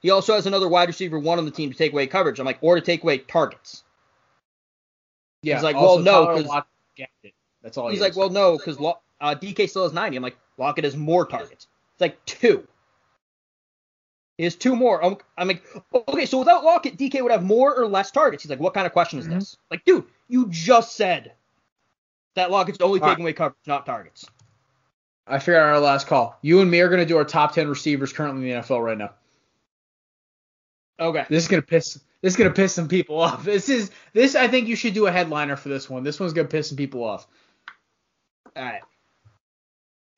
[0.00, 2.38] He also has another wide receiver one on the team to take away coverage.
[2.38, 3.83] I'm like, or to take away targets.
[5.44, 5.54] Yeah.
[5.56, 7.34] He's like, also, well, no, Tyler 'cause- Lockett gapped it.
[7.62, 7.88] That's all.
[7.88, 10.16] He's he like, well, no, because Lo- uh, DK still has 90.
[10.16, 11.66] I'm like, Lockett has more targets.
[11.92, 12.66] It's like two.
[14.36, 15.02] He has two more.
[15.04, 15.62] I'm, I'm like,
[16.08, 18.42] okay, so without Lockett, DK would have more or less targets.
[18.42, 19.30] He's like, what kind of question is Mhm.
[19.34, 19.56] this?
[19.70, 21.32] Like, dude, you just said
[22.34, 23.12] that Lockett's only All right.
[23.12, 24.26] taking away coverage, not targets.
[25.26, 26.36] I figured out our last call.
[26.42, 28.98] You and me are gonna do our top ten receivers currently in the NFL right
[28.98, 29.14] now.
[30.98, 31.24] Okay.
[31.28, 32.00] This is gonna piss.
[32.20, 33.44] This is gonna piss some people off.
[33.44, 34.34] This is this.
[34.34, 36.04] I think you should do a headliner for this one.
[36.04, 37.26] This one's gonna piss some people off.
[38.56, 38.82] All right.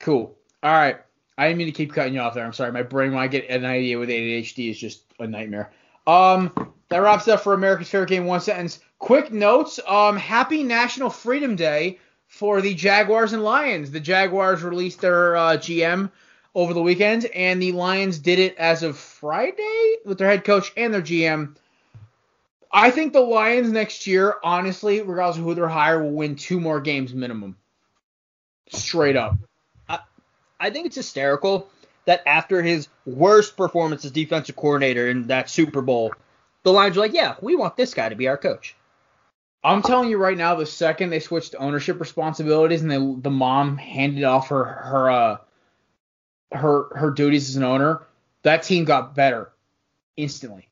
[0.00, 0.36] Cool.
[0.62, 0.98] All right.
[1.38, 2.44] I didn't mean to keep cutting you off there.
[2.44, 2.72] I'm sorry.
[2.72, 5.72] My brain when I get an idea with ADHD is just a nightmare.
[6.06, 8.26] Um, that wraps up for America's favorite game.
[8.26, 8.78] One sentence.
[8.98, 9.80] Quick notes.
[9.86, 13.90] Um, happy National Freedom Day for the Jaguars and Lions.
[13.90, 16.10] The Jaguars released their uh, GM
[16.54, 20.72] over the weekend, and the Lions did it as of Friday with their head coach
[20.76, 21.56] and their GM.
[22.72, 26.60] I think the Lions next year, honestly, regardless of who they're hire, will win two
[26.60, 27.56] more games minimum.
[28.70, 29.36] Straight up.
[29.88, 29.98] I
[30.58, 31.68] I think it's hysterical
[32.04, 36.12] that after his worst performance as defensive coordinator in that Super Bowl,
[36.62, 38.76] the Lions are like, yeah, we want this guy to be our coach.
[39.64, 43.76] I'm telling you right now, the second they switched ownership responsibilities and they, the mom
[43.76, 45.36] handed off her her uh,
[46.52, 48.02] her her duties as an owner,
[48.42, 49.50] that team got better
[50.16, 50.68] instantly.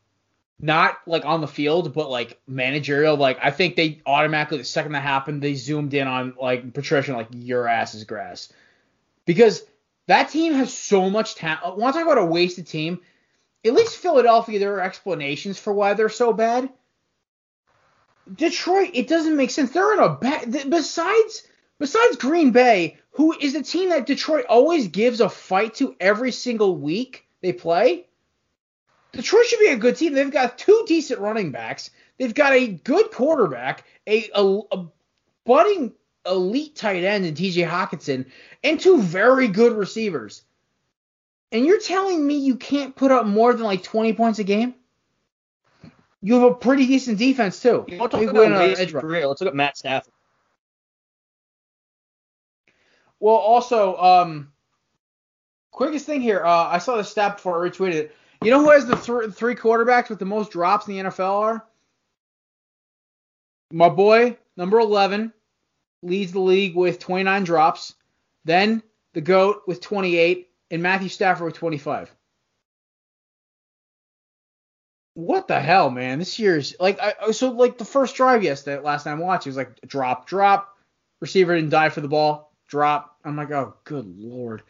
[0.61, 3.17] Not like on the field, but like managerial.
[3.17, 7.13] Like I think they automatically the second that happened, they zoomed in on like Patricia,
[7.13, 8.53] like your ass is grass,
[9.27, 9.63] because
[10.07, 11.61] that team has so much talent.
[11.65, 13.01] Uh, Want to talk about a wasted team?
[13.65, 16.69] At least Philadelphia, there are explanations for why they're so bad.
[18.33, 19.71] Detroit, it doesn't make sense.
[19.71, 20.71] They're in a bad.
[20.71, 21.47] Besides,
[21.79, 26.33] besides Green Bay, who is the team that Detroit always gives a fight to every
[26.33, 28.07] single week they play.
[29.15, 30.15] Detroit should be a good team.
[30.15, 31.91] They've got two decent running backs.
[32.19, 34.87] They've got a good quarterback, a, a, a
[35.45, 35.93] budding
[36.27, 37.62] elite tight end in T.J.
[37.62, 38.27] Hockenson,
[38.62, 40.43] and two very good receivers.
[41.53, 44.75] And you're telling me you can't put up more than like 20 points a game?
[46.21, 47.85] You have a pretty decent defense too.
[47.87, 49.27] You want to talk about edge career?
[49.27, 50.12] Let's look at Matt Stafford.
[53.21, 54.53] Well, also, um,
[55.71, 56.45] quickest thing here.
[56.45, 58.17] Uh, I saw the stat before I retweeted it.
[58.43, 61.41] You know who has the th- three quarterbacks with the most drops in the NFL
[61.41, 61.66] are?
[63.72, 65.32] My boy, number 11,
[66.03, 67.95] leads the league with 29 drops.
[68.45, 68.82] Then
[69.14, 72.14] the GOAT with 28, and Matthew Stafford with 25.
[75.14, 76.18] What the hell, man?
[76.18, 79.51] This year's like I so like the first drive yesterday, last time I watched, it
[79.51, 80.76] was like drop, drop,
[81.20, 83.16] receiver didn't dive for the ball, drop.
[83.24, 84.62] I'm like, oh, good lord.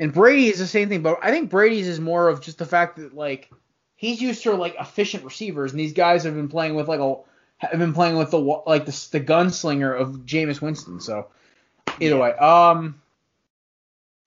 [0.00, 2.66] And Brady is the same thing, but I think Brady's is more of just the
[2.66, 3.48] fact that like
[3.94, 7.16] he's used to like efficient receivers, and these guys have been playing with like a
[7.58, 11.00] have been playing with the like the, the gunslinger of Jameis Winston.
[11.00, 11.28] So
[12.00, 13.00] either way, um,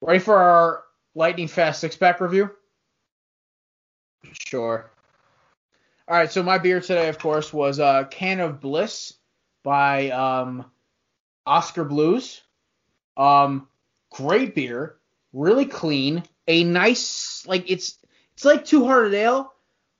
[0.04, 0.84] Ready for our
[1.16, 2.52] lightning fast six pack review?
[4.34, 4.92] Sure.
[6.10, 9.14] All right, so my beer today, of course, was a can of Bliss
[9.64, 10.66] by um,
[11.46, 12.42] Oskar Blues.
[13.16, 13.70] Um,
[14.12, 14.98] great beer,
[15.34, 17.98] really clean, a nice like it's
[18.34, 19.52] it's like Two Hearted Ale,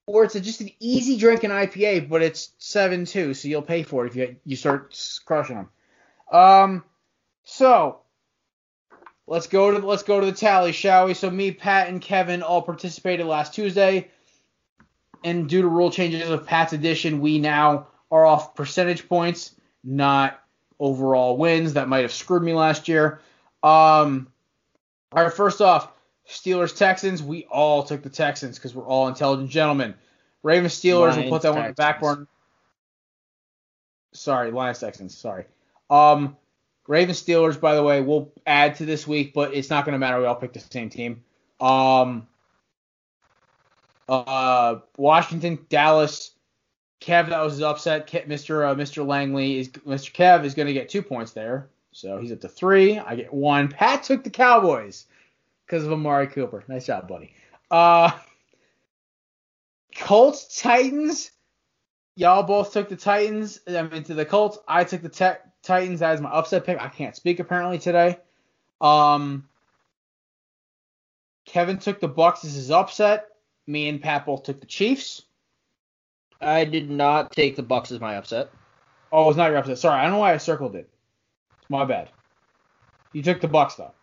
[0.06, 3.84] or it's a, just an easy drinking IPA, but it's seven two, so you'll pay
[3.84, 5.70] for it if you you start crushing them.
[6.32, 6.84] Um,
[7.44, 8.00] so
[9.28, 11.14] let's go to let's go to the tally, shall we?
[11.14, 14.10] So me, Pat, and Kevin all participated last Tuesday,
[15.24, 20.40] and due to rule changes of Pat's edition, we now are off percentage points, not
[20.80, 21.74] overall wins.
[21.74, 23.22] That might have screwed me last year.
[23.62, 24.28] Um,
[25.16, 25.92] all right, first off,
[26.28, 27.22] Steelers Texans.
[27.22, 29.94] We all took the Texans because we're all intelligent gentlemen.
[30.42, 31.16] Ravens Steelers.
[31.16, 32.28] We'll put that one on the back burner.
[34.14, 35.16] Sorry, Lions Texans.
[35.18, 35.46] Sorry.
[35.90, 36.38] Um,
[36.88, 37.60] Ravens Steelers.
[37.60, 40.20] By the way, we'll add to this week, but it's not going to matter.
[40.20, 41.24] We all picked the same team.
[41.60, 42.28] Um,
[44.10, 46.32] uh, Washington, Dallas.
[47.02, 48.08] Kev, that was his upset.
[48.08, 48.72] Mr.
[48.72, 49.06] Uh, Mr.
[49.06, 50.12] Langley is Mr.
[50.14, 53.00] Kev is going to get two points there, so he's up to three.
[53.00, 53.70] I get one.
[53.70, 55.06] Pat took the Cowboys
[55.66, 56.64] because of Amari Cooper.
[56.68, 57.34] Nice job, buddy.
[57.72, 58.12] Uh,
[59.96, 61.32] Colts, Titans.
[62.16, 63.60] Y'all both took the Titans.
[63.68, 64.58] I'm into the Colts.
[64.68, 66.82] I took the te- Titans as my upset pick.
[66.82, 68.18] I can't speak apparently today.
[68.82, 69.48] Um,
[71.46, 73.28] Kevin took the Bucks as his upset.
[73.66, 75.24] Me and Pat both took the Chiefs.
[76.42, 78.52] I did not take the Bucks as my upset.
[79.12, 79.78] Oh, it's not your upset.
[79.78, 80.90] Sorry, I don't know why I circled it.
[81.64, 82.10] It's my bad.
[83.14, 83.94] You took the Bucks though.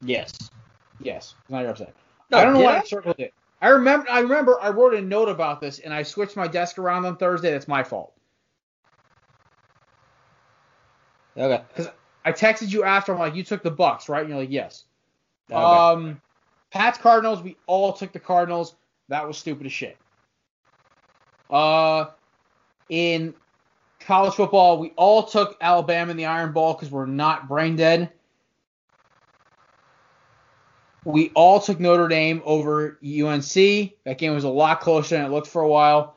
[0.00, 0.50] Yes.
[0.98, 1.94] Yes, it's not your upset.
[2.30, 2.78] No, I don't know why I?
[2.78, 3.34] I circled it.
[3.60, 4.08] I remember.
[4.10, 4.58] I remember.
[4.62, 7.50] I wrote a note about this, and I switched my desk around on Thursday.
[7.50, 8.14] That's my fault.
[11.36, 11.62] Okay.
[11.68, 11.92] Because
[12.24, 13.12] I texted you after.
[13.12, 14.20] I'm like, you took the Bucks, right?
[14.20, 14.84] And you're like, yes.
[15.50, 15.60] Okay.
[15.60, 16.18] Um,
[16.70, 17.42] Pat's Cardinals.
[17.42, 18.74] We all took the Cardinals.
[19.08, 19.98] That was stupid as shit.
[21.50, 22.06] Uh,
[22.88, 23.34] in
[24.10, 28.10] college football, we all took Alabama in the Iron Bowl because we're not brain dead.
[31.04, 33.54] We all took Notre Dame over UNC.
[33.54, 36.16] That game was a lot closer than it looked for a while.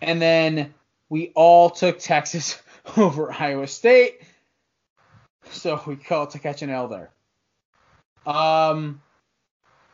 [0.00, 0.72] And then
[1.10, 2.62] we all took Texas
[2.96, 4.22] over Iowa State.
[5.50, 7.10] So we call it to catch an L there.
[8.24, 9.02] Um,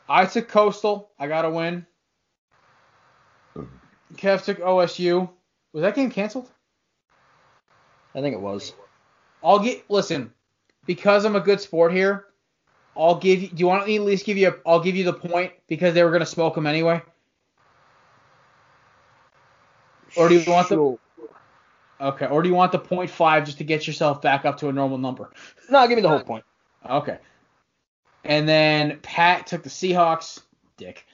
[0.08, 1.10] I took Coastal.
[1.18, 1.84] I got a win.
[4.16, 5.28] Kev took OSU.
[5.72, 6.50] Was that game canceled?
[8.14, 8.72] I think it was.
[9.42, 10.32] I'll get listen
[10.86, 12.26] because I'm a good sport here,
[12.96, 13.48] I'll give you.
[13.48, 14.48] Do you want me to at least give you?
[14.48, 17.02] A, I'll give you the point because they were gonna smoke him anyway.
[20.16, 20.96] Or do you want the?
[22.00, 22.26] Okay.
[22.26, 24.72] Or do you want the point five just to get yourself back up to a
[24.72, 25.30] normal number?
[25.68, 26.44] No, give me the whole point.
[26.88, 27.18] Okay.
[28.22, 30.40] And then Pat took the Seahawks.
[30.76, 31.06] Dick.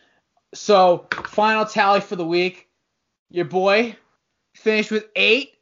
[0.52, 2.68] So final tally for the week.
[3.30, 3.96] Your boy
[4.54, 5.54] finished with eight.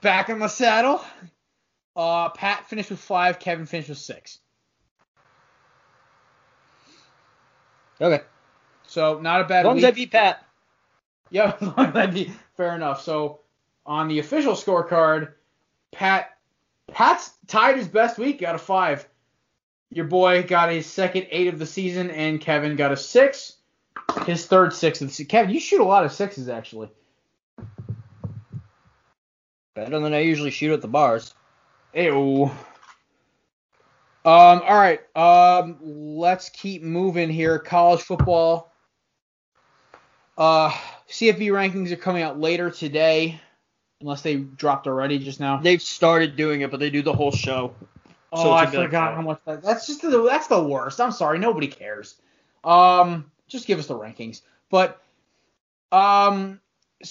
[0.00, 1.04] Back in the saddle.
[1.94, 3.38] Uh, Pat finished with five.
[3.38, 4.38] Kevin finished with six.
[8.00, 8.22] Okay.
[8.86, 9.60] So not a bad.
[9.60, 9.84] As long week.
[9.84, 10.44] as I beat Pat.
[11.30, 13.02] Yeah, that'd be fair enough.
[13.02, 13.40] So
[13.86, 15.32] on the official scorecard,
[15.92, 16.36] Pat
[16.92, 19.08] Pat's tied his best week out of five.
[19.90, 23.56] Your boy got his second eight of the season, and Kevin got a six.
[24.26, 25.28] His third six of the season.
[25.28, 26.88] Kevin, you shoot a lot of sixes actually.
[29.74, 31.34] Better than I usually shoot at the bars.
[31.94, 32.50] Ew.
[34.24, 35.00] Um, all right.
[35.16, 37.58] Um, let's keep moving here.
[37.58, 38.72] College football.
[40.38, 40.70] Uh,
[41.08, 43.40] CFB rankings are coming out later today,
[44.00, 45.56] unless they dropped already just now.
[45.56, 47.74] They've started doing it, but they do the whole show.
[48.32, 49.62] Oh, so I forgot like, how much that.
[49.62, 51.00] That's just the that's the worst.
[51.00, 52.14] I'm sorry, nobody cares.
[52.64, 54.40] Um, just give us the rankings.
[54.70, 55.00] But
[55.92, 56.60] um,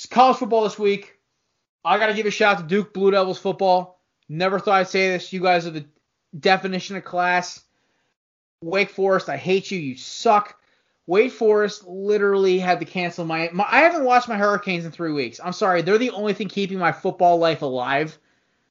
[0.10, 1.18] college football this week.
[1.84, 4.00] I gotta give a shout out to Duke Blue Devils football.
[4.28, 5.34] Never thought I'd say this.
[5.34, 5.86] You guys are the
[6.38, 7.62] definition of class.
[8.64, 9.80] Wake Forest, I hate you.
[9.80, 10.58] You suck.
[11.08, 13.66] Wake Forest literally had to cancel my, my.
[13.70, 15.40] I haven't watched my Hurricanes in three weeks.
[15.44, 15.82] I'm sorry.
[15.82, 18.18] They're the only thing keeping my football life alive.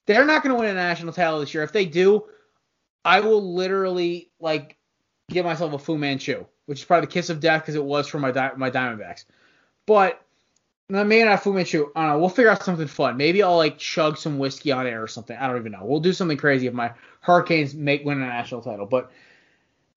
[0.07, 1.65] They're not going to win a national title this year.
[1.65, 2.25] If they do,
[3.05, 4.77] I will literally like
[5.29, 8.07] give myself a Fu Manchu, which is probably the kiss of death because it was
[8.07, 9.25] for my my Diamondbacks.
[9.87, 10.25] But
[10.89, 11.59] no, maybe not Fu.
[11.59, 12.19] I don't know.
[12.21, 13.17] We'll figure out something fun.
[13.17, 15.37] Maybe I'll like chug some whiskey on air or something.
[15.37, 15.81] I don't even know.
[15.83, 16.93] We'll do something crazy if my
[17.23, 18.87] Hurricanes make win a national title.
[18.87, 19.11] But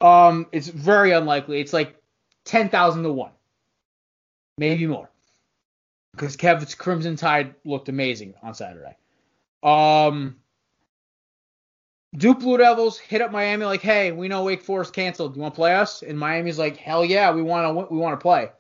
[0.02, 1.62] um, it's very unlikely.
[1.62, 1.96] It's like
[2.44, 3.34] ten thousand to one,
[4.58, 5.12] maybe more.
[6.14, 8.96] Because Kevin's Crimson Tide looked amazing on Saturday.
[9.62, 10.38] Um,
[12.16, 15.34] Duke Blue Devils hit up Miami like, hey, we know Wake Forest canceled.
[15.34, 16.04] Do you want to play us?
[16.04, 18.52] And Miami's like, hell yeah, we want to we want to play.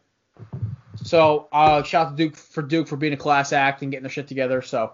[1.03, 4.03] So uh, shout out to Duke for Duke for being a class act and getting
[4.03, 4.61] their shit together.
[4.61, 4.93] So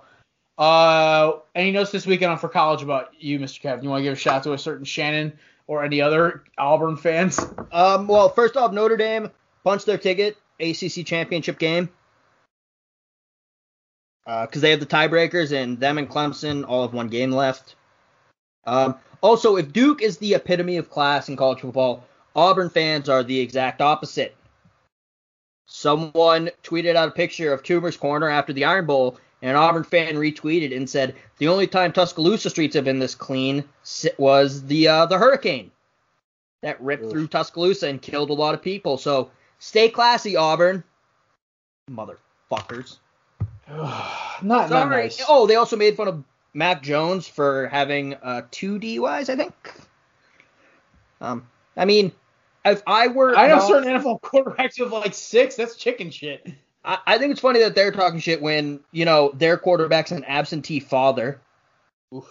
[0.57, 3.62] uh, any notes this weekend on for college about you, Mr.
[3.62, 3.84] Kevin?
[3.84, 6.97] You want to give a shout out to a certain Shannon or any other Auburn
[6.97, 7.39] fans?
[7.72, 9.30] Um, well, first off, Notre Dame
[9.64, 11.89] punched their ticket ACC championship game
[14.26, 17.76] because uh, they have the tiebreakers and them and Clemson all have one game left.
[18.70, 22.05] Um, also, if Duke is the epitome of class in college football,
[22.36, 24.36] Auburn fans are the exact opposite.
[25.65, 29.84] Someone tweeted out a picture of Toomer's Corner after the Iron Bowl, and an Auburn
[29.84, 33.63] fan retweeted and said, "The only time Tuscaloosa streets have been this clean
[34.17, 35.72] was the uh, the hurricane
[36.61, 37.11] that ripped Oof.
[37.11, 40.84] through Tuscaloosa and killed a lot of people." So stay classy, Auburn,
[41.89, 42.97] motherfuckers.
[43.70, 45.24] not, not nice.
[45.28, 46.24] Oh, they also made fun of
[46.54, 49.54] Mac Jones for having uh, two DUIs, I think.
[51.22, 52.12] Um, I mean,
[52.66, 55.56] if I were, I know not, certain NFL quarterbacks who have like six.
[55.56, 56.47] That's chicken shit.
[56.84, 60.24] I, I, think it's funny that they're talking shit when you know their quarterback's an
[60.26, 61.41] absentee father.
[62.14, 62.26] Oof.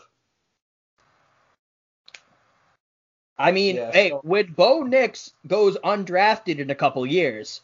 [3.39, 4.21] I mean, yeah, hey, so.
[4.25, 7.61] when Bo Nix goes undrafted in a couple years,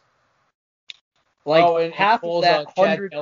[1.44, 3.12] like oh, half of that hundred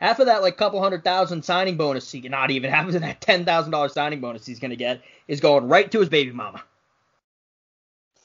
[0.00, 3.20] half of that like couple hundred thousand signing bonus he not even half of that
[3.20, 6.62] ten thousand dollar signing bonus he's gonna get is going right to his baby mama.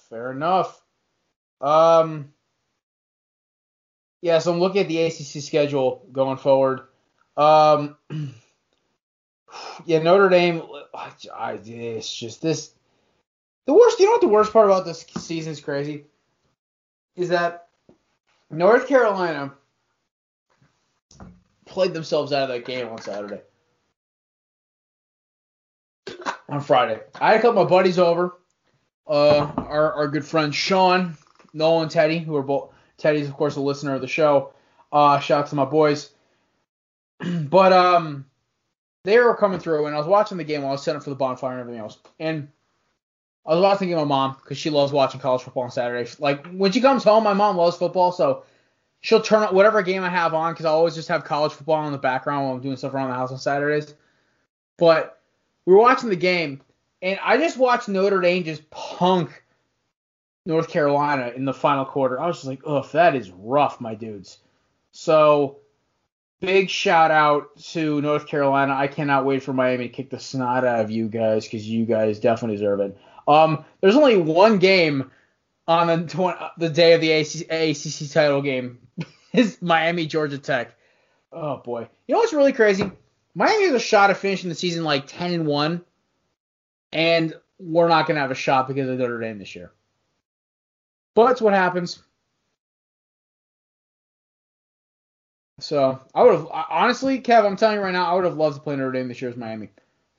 [0.09, 0.81] Fair enough.
[1.61, 2.31] Um
[4.21, 6.81] yeah, so I'm looking at the ACC schedule going forward.
[7.37, 7.97] Um
[9.85, 10.63] yeah, Notre Dame
[10.93, 12.71] I, it's just this
[13.65, 16.05] the worst you know what the worst part about this season is crazy?
[17.15, 17.67] Is that
[18.49, 19.53] North Carolina
[21.75, 23.41] played themselves out of that game on Saturday.
[26.47, 27.01] On Friday.
[27.19, 28.37] I had a couple of my buddies over.
[29.05, 31.17] Uh, our, our good friend Sean,
[31.53, 34.53] Nolan, and Teddy, who are both Teddy's of course a listener of the show.
[34.89, 36.11] Uh, shout out to my boys.
[37.19, 38.25] but um,
[39.03, 41.03] they were coming through, and I was watching the game while I was setting up
[41.03, 41.97] for the bonfire and everything else.
[42.19, 42.47] And
[43.45, 46.21] I was watching with my mom because she loves watching college football on Saturdays.
[46.21, 48.45] Like when she comes home, my mom loves football, so
[49.05, 51.85] she'll turn on whatever game I have on because I always just have college football
[51.85, 53.93] in the background while I'm doing stuff around the house on Saturdays.
[54.77, 55.21] But
[55.63, 56.61] we were watching the game,
[57.03, 59.43] and I just watched Notre Dame just punk
[60.47, 62.19] North Carolina in the final quarter.
[62.19, 64.39] I was just like, ugh, that is rough, my dudes.
[64.91, 65.57] So
[66.39, 68.73] big shout out to North Carolina.
[68.73, 71.85] I cannot wait for Miami to kick the snot out of you guys because you
[71.85, 72.97] guys definitely deserve it.
[73.27, 75.11] Um, there's only one game
[75.67, 78.79] on the tw- the day of the ACC title game
[79.37, 80.75] is Miami Georgia Tech.
[81.31, 82.89] Oh boy, you know what's really crazy?
[83.33, 85.83] Miami has a shot of finishing the season like 10 and one,
[86.93, 89.71] and we're not gonna have a shot because of Notre Dame this year.
[91.13, 92.01] But it's what happens.
[95.59, 98.57] So I would have honestly, Kev, I'm telling you right now, I would have loved
[98.57, 99.69] to play Notre Dame this year as Miami.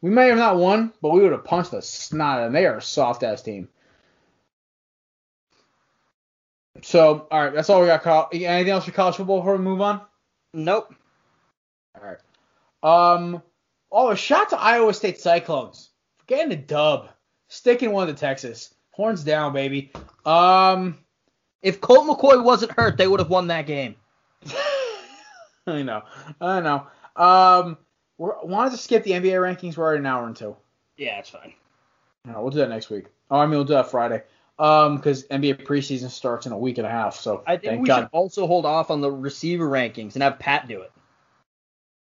[0.00, 2.76] We may have not won, but we would have punched the snot, and they are
[2.76, 3.68] a soft ass team.
[6.82, 8.34] So, all right, that's all we got.
[8.34, 10.00] Anything else for college football before we move on?
[10.52, 10.94] Nope.
[11.94, 12.18] All right.
[12.82, 13.42] Um.
[13.90, 15.90] Oh, a shot to Iowa State Cyclones.
[16.26, 17.10] Getting a dub.
[17.48, 18.74] Sticking one to Texas.
[18.90, 19.92] Horns down, baby.
[20.24, 20.98] Um.
[21.62, 23.96] If Colt McCoy wasn't hurt, they would have won that game.
[25.66, 26.02] I know.
[26.40, 26.86] I know.
[27.16, 27.78] Um.
[28.18, 29.76] We wanted to skip the NBA rankings.
[29.76, 30.56] We're already an hour into.
[30.96, 31.52] Yeah, it's fine.
[32.24, 33.06] No, we'll do that next week.
[33.30, 34.22] Oh, I mean, we'll do that Friday.
[34.58, 37.16] Um, because NBA preseason starts in a week and a half.
[37.16, 38.00] So I think we God.
[38.00, 40.92] should also hold off on the receiver rankings and have Pat do it.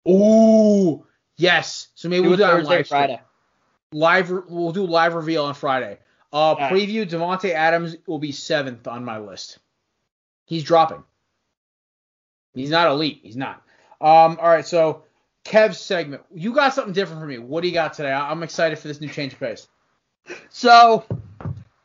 [0.08, 1.06] Ooh,
[1.38, 1.88] yes.
[1.96, 3.22] So maybe do we'll do Thursday, live Friday.
[3.92, 5.98] Live, we'll do live reveal on Friday.
[6.32, 6.70] Uh, yeah.
[6.70, 9.58] preview Davante Adams will be seventh on my list.
[10.46, 11.04] He's dropping.
[12.54, 13.22] He's not elite.
[13.24, 13.64] He's not.
[14.02, 14.66] Um, all right.
[14.66, 15.04] So
[15.46, 16.24] Kev's segment.
[16.34, 17.38] You got something different for me.
[17.38, 18.12] What do you got today?
[18.12, 19.68] I'm excited for this new change of pace.
[20.50, 21.06] So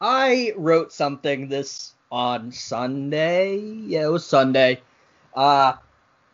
[0.00, 3.58] I wrote something this on Sunday.
[3.58, 4.80] Yeah, it was Sunday.
[5.34, 5.74] Uh,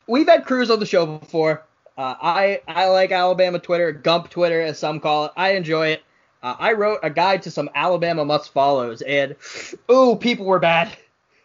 [0.07, 1.65] we've had Cruz on the show before.
[1.99, 5.33] Uh, I I like Alabama Twitter, Gump Twitter as some call it.
[5.37, 6.03] I enjoy it.
[6.43, 9.35] Uh, I wrote a guide to some Alabama must follows, and
[9.91, 10.97] ooh, people were bad.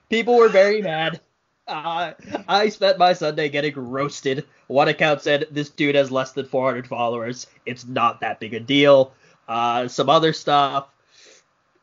[0.10, 1.22] People were very mad.
[1.68, 2.12] Uh,
[2.48, 4.46] I spent my Sunday getting roasted.
[4.68, 7.48] One account said this dude has less than 400 followers.
[7.66, 9.14] It's not that big a deal.
[9.48, 10.90] Uh, some other stuff.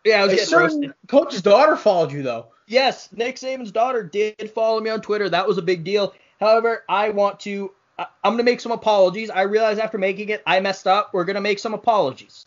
[0.09, 0.95] Yeah, I was a getting roasted.
[1.07, 2.49] Coach's daughter followed you though.
[2.67, 5.29] Yes, Nick Saban's daughter did follow me on Twitter.
[5.29, 6.15] That was a big deal.
[6.41, 9.31] However, I want to I, I'm gonna make some apologies.
[9.31, 11.13] I realize after making it, I messed up.
[11.13, 12.47] We're gonna make some apologies.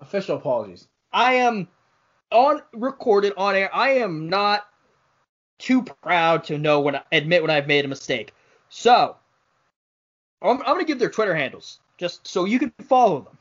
[0.00, 0.88] Official apologies.
[1.12, 1.68] I am
[2.30, 3.74] on recorded on air.
[3.74, 4.66] I am not
[5.58, 8.32] too proud to know when admit when I've made a mistake.
[8.68, 9.16] So
[10.40, 13.38] I'm, I'm gonna give their Twitter handles just so you can follow them.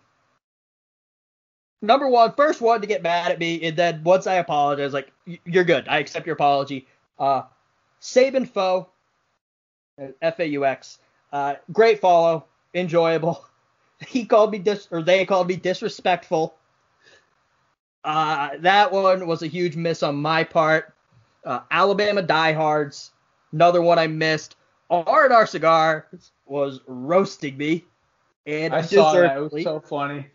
[1.82, 5.12] Number one, first one to get mad at me, and then once I apologize, like
[5.46, 5.88] you're good.
[5.88, 6.88] I accept your apology.
[7.18, 7.44] Uh,
[8.02, 8.90] Saban Faux,
[10.22, 11.00] F A U X.
[11.32, 13.46] Uh, great follow, enjoyable.
[14.08, 16.56] He called me dis or they called me disrespectful.
[18.04, 20.96] Uh, that one was a huge miss on my part.
[21.46, 23.12] Uh, Alabama diehards,
[23.52, 24.56] another one I missed.
[24.90, 26.08] R&R Cigar
[26.48, 27.86] was roasting me,
[28.48, 29.38] and I saw that.
[29.38, 30.26] It was so funny.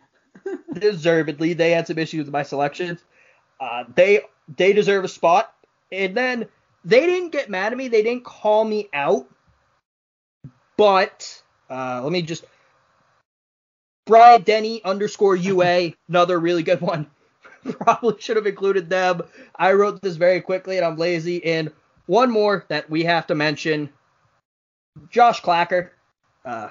[0.73, 3.03] deservedly, they had some issues with my selections.
[3.59, 4.21] Uh, they
[4.55, 5.53] they deserve a spot,
[5.91, 6.47] and then
[6.85, 7.87] they didn't get mad at me.
[7.87, 9.27] They didn't call me out,
[10.77, 12.45] but uh, let me just
[14.07, 17.07] Brian Denny underscore UA, another really good one.
[17.63, 19.21] Probably should have included them.
[19.55, 21.43] I wrote this very quickly and I'm lazy.
[21.43, 21.71] And
[22.05, 23.89] one more that we have to mention
[25.09, 25.89] Josh Clacker.
[26.45, 26.69] Uh,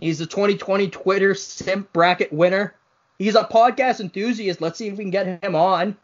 [0.00, 2.74] he's the 2020 Twitter Simp Bracket winner.
[3.18, 4.60] He's a podcast enthusiast.
[4.60, 5.96] Let's see if we can get him on.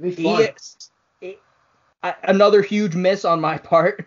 [0.00, 0.42] Be fun.
[0.42, 0.90] Is,
[1.20, 1.40] it,
[2.22, 4.06] another huge miss on my part.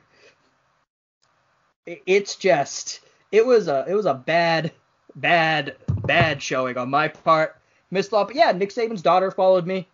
[1.86, 3.02] It, it's just
[3.32, 4.72] it was a it was a bad
[5.16, 7.58] bad, bad showing on my part.
[7.90, 9.88] Missed but yeah, Nick Saban's daughter followed me.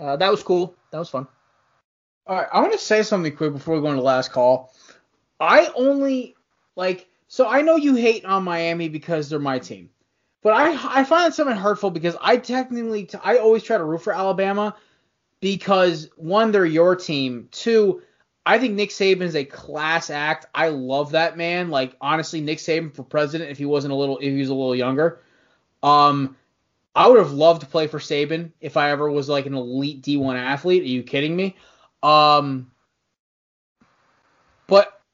[0.00, 0.74] Uh, that was cool.
[0.90, 1.26] That was fun.
[2.26, 4.72] All right, I want to say something quick before we go into the last call.
[5.38, 6.34] I only
[6.74, 9.90] like so I know you hate on Miami because they're my team,
[10.42, 14.02] but I I find it something hurtful because I technically I always try to root
[14.02, 14.76] for Alabama
[15.40, 18.02] because one they're your team, two
[18.46, 20.46] I think Nick Saban's a class act.
[20.54, 21.70] I love that man.
[21.70, 24.54] Like honestly, Nick Saban for president if he wasn't a little if he was a
[24.54, 25.20] little younger.
[25.82, 26.36] Um
[26.94, 30.02] I would have loved to play for Saban if I ever was like an elite
[30.02, 30.82] D1 athlete.
[30.82, 31.56] Are you kidding me?
[32.02, 32.70] Um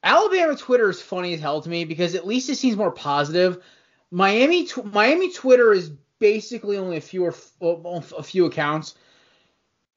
[0.03, 3.63] Alabama Twitter is funny as hell to me because at least it seems more positive.
[4.09, 7.31] Miami tw- Miami Twitter is basically only a few
[7.61, 8.95] a few accounts.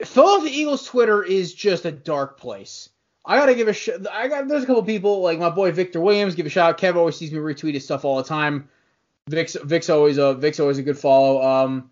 [0.04, 2.90] Philadelphia Eagles Twitter is just a dark place.
[3.24, 6.00] I gotta give a sh- I got there's a couple people like my boy Victor
[6.00, 6.34] Williams.
[6.34, 6.78] Give a shout out.
[6.78, 8.68] Kev always sees me retweet his stuff all the time.
[9.28, 11.42] Vic's Vic's always a Vic's always a good follow.
[11.42, 11.90] Um,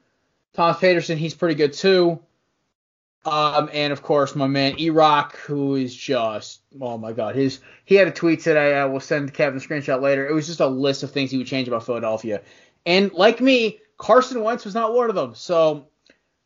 [0.52, 2.20] Thomas Peterson, he's pretty good too.
[3.24, 7.94] Um, and of course my man E who is just oh my god, his he
[7.94, 8.74] had a tweet today.
[8.74, 10.26] I will send Kevin a screenshot later.
[10.26, 12.42] It was just a list of things he would change about Philadelphia,
[12.84, 15.34] and like me, Carson Wentz was not one of them.
[15.36, 15.86] So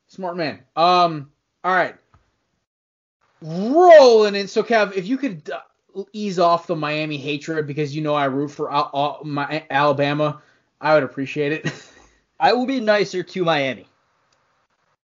[0.09, 0.61] smart man.
[0.77, 1.31] Um,
[1.65, 1.97] all right
[3.43, 4.49] rolling in.
[4.49, 8.27] So, Kev, if you could uh, ease off the Miami hatred because you know I
[8.27, 10.43] root for uh, uh, my Alabama,
[10.81, 11.73] I would appreciate it.
[12.41, 13.89] I will be nicer to Miami.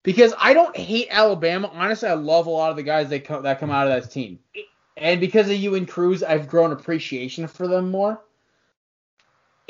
[0.03, 1.69] Because I don't hate Alabama.
[1.73, 4.11] Honestly, I love a lot of the guys that come, that come out of that
[4.11, 4.39] team.
[4.97, 8.21] And because of you and Cruz, I've grown appreciation for them more.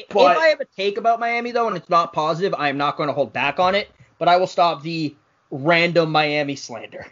[0.09, 2.77] But, if I have a take about Miami, though, and it's not positive, I am
[2.77, 3.89] not going to hold back on it.
[4.17, 5.15] But I will stop the
[5.51, 7.05] random Miami slander.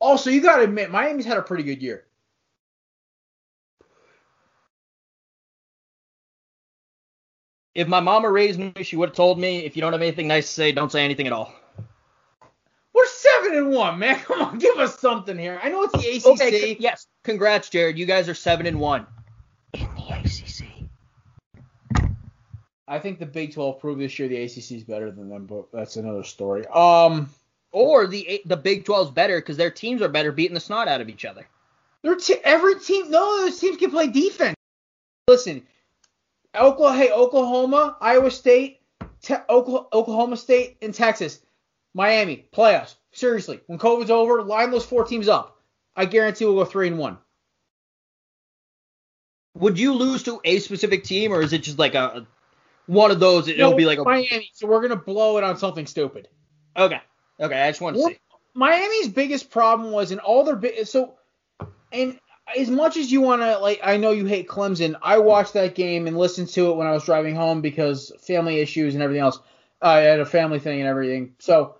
[0.00, 2.04] Also, you got to admit, Miami's had a pretty good year.
[7.74, 10.26] If my mama raised me, she would have told me, if you don't have anything
[10.26, 11.52] nice to say, don't say anything at all.
[13.28, 14.18] We're seven and one, man.
[14.24, 15.60] Come on, give us something here.
[15.62, 16.26] I know it's the ACC.
[16.26, 17.06] Okay, yes.
[17.24, 17.98] Congrats, Jared.
[17.98, 19.06] You guys are seven and one
[19.74, 22.08] in the ACC.
[22.86, 25.70] I think the Big 12 proved this year the ACC is better than them, but
[25.72, 26.66] that's another story.
[26.68, 27.28] Um,
[27.70, 30.88] or the the Big 12 is better because their teams are better beating the snot
[30.88, 31.46] out of each other.
[32.02, 34.54] Their te- every team, no, those teams can play defense.
[35.26, 35.66] Listen,
[36.54, 38.80] Oklahoma, hey, Oklahoma, Iowa State,
[39.20, 41.40] te- Oklahoma State, and Texas,
[41.92, 42.94] Miami, playoffs.
[43.18, 45.60] Seriously, when COVID's over, line those four teams up.
[45.96, 47.18] I guarantee we'll go three and one.
[49.56, 52.28] Would you lose to a specific team, or is it just like a
[52.86, 53.48] one of those?
[53.48, 54.50] It'll no, be like a Miami.
[54.54, 56.28] So we're gonna blow it on something stupid.
[56.76, 57.00] Okay.
[57.40, 58.18] Okay, I just want to see.
[58.54, 61.14] Miami's biggest problem was in all their bi- so
[61.90, 62.20] and
[62.56, 65.74] as much as you want to like I know you hate Clemson, I watched that
[65.74, 69.22] game and listened to it when I was driving home because family issues and everything
[69.22, 69.40] else.
[69.82, 71.34] I had a family thing and everything.
[71.40, 71.78] So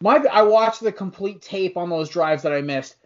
[0.00, 2.96] my I watched the complete tape on those drives that I missed.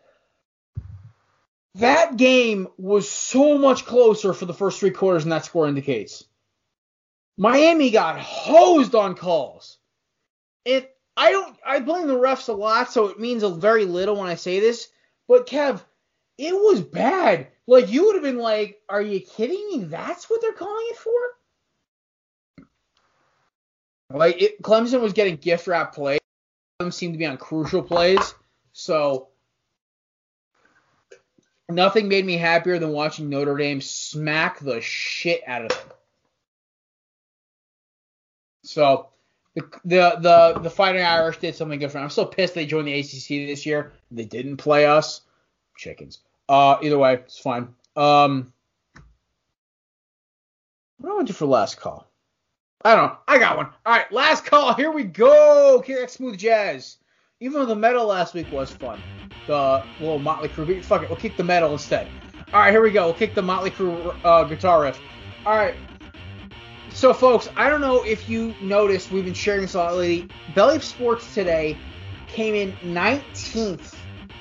[1.77, 6.25] That game was so much closer for the first three quarters than that score indicates.
[7.39, 9.79] Miami got hosed on calls.
[10.65, 14.17] It I don't I blame the refs a lot, so it means a very little
[14.17, 14.89] when I say this.
[15.29, 15.81] But Kev,
[16.39, 17.49] it was bad.
[17.67, 19.85] Like you would have been like, "Are you kidding me?
[19.85, 21.13] That's what they're calling it for?"
[24.13, 26.20] Like it, Clemson was getting gift wrap plays.
[26.81, 28.35] Them seemed to be on crucial plays.
[28.73, 29.29] So
[31.69, 35.97] nothing made me happier than watching Notre Dame smack the shit out of them.
[38.63, 39.09] So
[39.55, 42.05] the the the, Fighting Irish did something good for different.
[42.05, 43.93] I'm still pissed they joined the ACC this year.
[44.11, 45.21] They didn't play us.
[45.77, 46.21] Chickens.
[46.49, 47.75] Uh, either way, it's fine.
[47.95, 48.55] Um,
[50.97, 52.10] what do I want to do for last call?
[52.83, 53.17] I don't know.
[53.29, 53.67] I got one.
[53.85, 54.75] All right, last call.
[54.75, 55.83] Here we go.
[55.87, 56.97] That smooth jazz.
[57.41, 59.01] Even though the metal last week was fun,
[59.47, 60.83] the little Motley Crue.
[60.85, 62.09] Fuck it, we'll kick the metal instead.
[62.53, 63.07] All right, here we go.
[63.07, 64.99] We'll kick the Motley Crue uh, guitar riff.
[65.45, 65.75] All right.
[66.91, 70.29] So, folks, I don't know if you noticed, we've been sharing this a lot lately.
[70.55, 71.77] Belly Up Sports today
[72.27, 73.95] came in 19th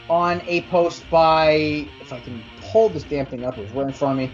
[0.09, 3.87] on a post by, if I can hold this damn thing up, it was right
[3.87, 4.33] in front of me.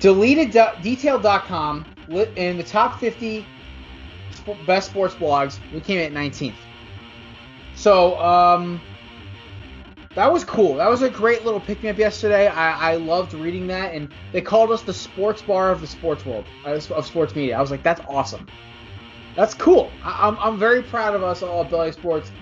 [0.00, 0.52] Deleted
[0.82, 3.46] detail.com in the top 50
[4.66, 5.58] best sports blogs.
[5.72, 6.54] We came at 19th.
[7.74, 8.80] So, um,
[10.14, 10.74] that was cool.
[10.74, 12.48] That was a great little pick me up yesterday.
[12.48, 16.26] I, I loved reading that, and they called us the sports bar of the sports
[16.26, 17.56] world, of sports media.
[17.56, 18.46] I was like, that's awesome.
[19.36, 19.92] That's cool.
[20.02, 22.32] I, am I'm, I'm very proud of us all at Belly Sports.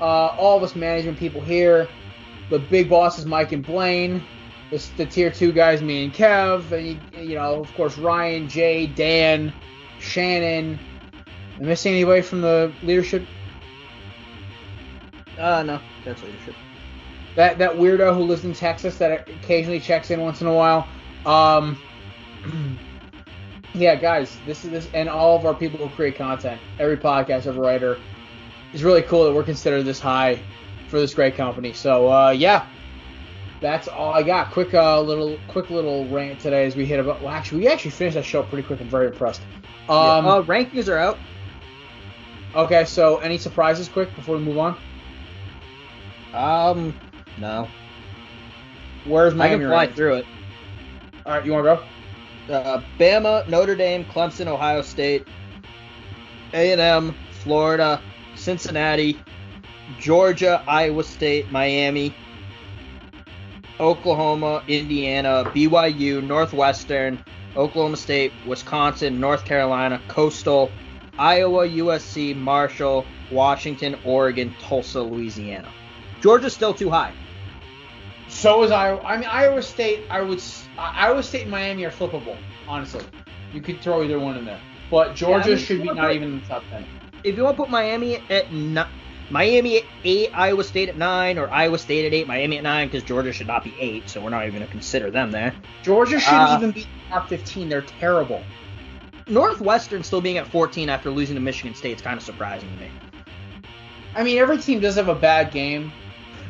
[0.00, 1.88] Uh, all of us management people here.
[2.50, 4.22] The big bosses, Mike and Blaine.
[4.74, 6.72] The, the tier two guys, me and Kev.
[6.72, 9.52] And, you, you know, of course, Ryan, Jay, Dan,
[10.00, 10.78] Shannon.
[11.58, 13.24] Am I missing anybody from the leadership
[15.38, 16.54] uh, no, that's leadership.
[17.36, 20.88] That that weirdo who lives in Texas that occasionally checks in once in a while.
[21.26, 21.78] Um,
[23.74, 27.46] yeah, guys, this is this, and all of our people who create content, every podcast,
[27.46, 27.98] every writer,
[28.72, 30.40] is really cool that we're considered this high
[30.88, 31.72] for this great company.
[31.72, 32.66] So, uh, yeah,
[33.64, 34.50] that's all I got.
[34.50, 37.22] Quick, uh, little, quick little rant today as we hit about.
[37.22, 38.78] Well, actually, we actually finished that show pretty quick.
[38.78, 39.40] I'm very impressed.
[39.88, 40.32] Um, yeah.
[40.32, 41.18] uh, rankings are out.
[42.54, 44.76] Okay, so any surprises, quick, before we move on?
[46.34, 46.94] Um,
[47.38, 47.66] no.
[49.06, 49.54] Where's Miami?
[49.54, 50.26] I can fly through it.
[51.24, 51.86] All right, you want to
[52.48, 52.54] go?
[52.54, 55.26] Uh, Bama, Notre Dame, Clemson, Ohio State,
[56.52, 58.02] A&M, Florida,
[58.34, 59.18] Cincinnati,
[59.98, 62.14] Georgia, Iowa State, Miami,
[63.80, 67.22] Oklahoma, Indiana, BYU, Northwestern,
[67.56, 70.70] Oklahoma State, Wisconsin, North Carolina, Coastal,
[71.18, 75.68] Iowa, USC, Marshall, Washington, Oregon, Tulsa, Louisiana.
[76.20, 77.12] Georgia's still too high.
[78.28, 79.00] So is Iowa.
[79.04, 80.04] I mean, Iowa State.
[80.10, 80.42] I would.
[80.78, 82.36] Iowa State and Miami are flippable.
[82.66, 83.04] Honestly,
[83.52, 84.60] you could throw either one in there.
[84.90, 86.84] But Georgia yeah, I mean, should be not put, even in the top ten.
[87.22, 88.88] If you want to put Miami at not,
[89.30, 92.88] Miami at eight, Iowa State at nine, or Iowa State at eight, Miami at nine,
[92.88, 95.54] because Georgia should not be eight, so we're not even going to consider them there.
[95.82, 97.68] Georgia shouldn't uh, even be top fifteen.
[97.68, 98.42] They're terrible.
[99.26, 102.76] Northwestern still being at 14 after losing to Michigan State is kind of surprising to
[102.76, 102.90] me.
[104.14, 105.90] I mean, every team does have a bad game,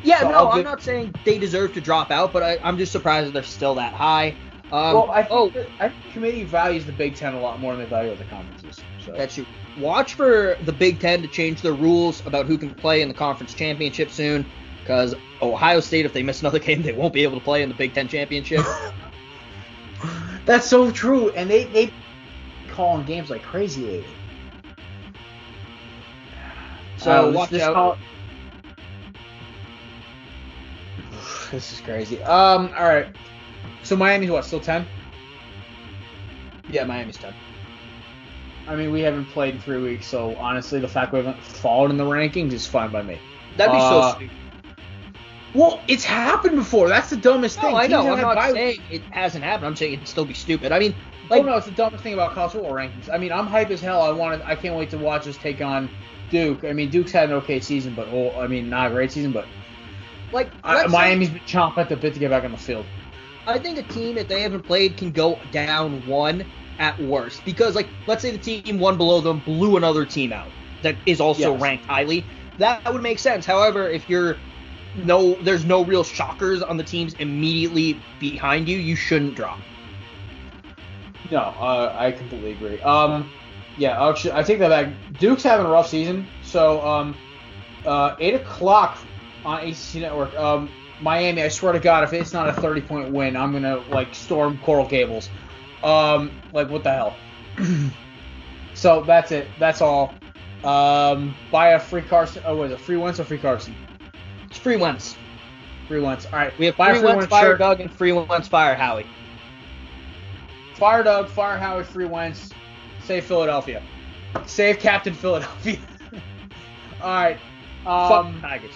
[0.05, 2.91] yeah, so no, I'm not saying they deserve to drop out, but I, am just
[2.91, 4.35] surprised that they're still that high.
[4.71, 7.39] Um, well, I think, oh, the, I think the committee values the Big Ten a
[7.39, 8.83] lot more than they value other conferences.
[9.05, 9.11] So.
[9.11, 9.45] That's you.
[9.77, 13.13] Watch for the Big Ten to change their rules about who can play in the
[13.13, 14.45] conference championship soon,
[14.79, 17.69] because Ohio State, if they miss another game, they won't be able to play in
[17.69, 18.65] the Big Ten championship.
[20.45, 21.93] That's so true, and they they
[22.69, 24.05] calling games like crazy lately.
[26.97, 27.73] So uh, watch this, this out.
[27.73, 27.97] Call,
[31.51, 32.21] this is crazy.
[32.23, 33.07] Um, all right.
[33.83, 34.45] So Miami's what?
[34.45, 34.85] Still ten?
[36.69, 37.33] Yeah, Miami's ten.
[38.67, 41.91] I mean, we haven't played in three weeks, so honestly, the fact we haven't fallen
[41.91, 43.19] in the rankings is fine by me.
[43.57, 44.37] That'd be uh, so stupid.
[45.53, 46.89] Well, it's happened before.
[46.89, 47.71] That's the dumbest thing.
[47.71, 48.11] No, I know.
[48.11, 49.67] I'm not saying it hasn't happened.
[49.67, 50.71] I'm saying it'd still be stupid.
[50.73, 50.93] I mean,
[51.29, 53.09] like, oh no, it's the dumbest thing about college football rankings.
[53.11, 54.01] I mean, I'm hype as hell.
[54.01, 54.41] I wanted.
[54.41, 55.89] I can't wait to watch us take on
[56.29, 56.65] Duke.
[56.65, 59.31] I mean, Duke's had an okay season, but oh, I mean, not a great season,
[59.31, 59.45] but
[60.33, 62.85] like uh, Miami's been chomping at the bit to get back on the field.
[63.47, 66.45] I think a team if they haven't played can go down one
[66.79, 70.49] at worst because like let's say the team one below them blew another team out
[70.81, 71.61] that is also yes.
[71.61, 72.25] ranked highly.
[72.57, 73.45] That would make sense.
[73.45, 74.37] However, if you're
[74.95, 79.59] no there's no real shockers on the teams immediately behind you, you shouldn't drop.
[81.31, 82.79] No, uh, I completely agree.
[82.81, 83.31] Um,
[83.77, 84.93] yeah, actually, I take that back.
[85.19, 87.15] Duke's having a rough season, so um,
[87.85, 88.99] uh, eight o'clock
[89.43, 90.37] on ACC Network.
[90.37, 90.69] Um,
[91.01, 94.13] Miami, I swear to God, if it's not a 30 point win, I'm gonna like
[94.13, 95.29] storm Coral Gables.
[95.85, 97.15] Um, like what the hell?
[98.73, 99.47] so that's it.
[99.59, 100.13] That's all.
[100.63, 102.41] Um, buy a free Carson.
[102.45, 103.75] Oh, was it free Wentz or free Carson?
[104.49, 105.15] It's free Wentz.
[105.87, 106.25] Free Wentz.
[106.25, 106.57] All right.
[106.57, 107.59] We have Buy free free Wentz, Wentz fire shirt.
[107.59, 109.05] Doug, and free Wentz, fire Howie.
[110.73, 112.49] Fire Doug, fire Howie, free Wentz.
[113.03, 113.83] Save Philadelphia.
[114.47, 115.77] Save Captain Philadelphia.
[117.01, 117.37] All right.
[117.83, 118.73] Fuck Um, Tigers.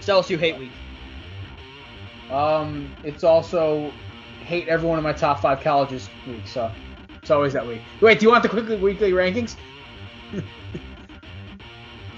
[0.00, 0.70] Celsius hate week.
[2.30, 3.92] um, it's also
[4.44, 6.70] hate everyone in my top five colleges week, so
[7.20, 7.80] it's always that week.
[8.00, 9.56] Wait, do you want the quickly weekly rankings?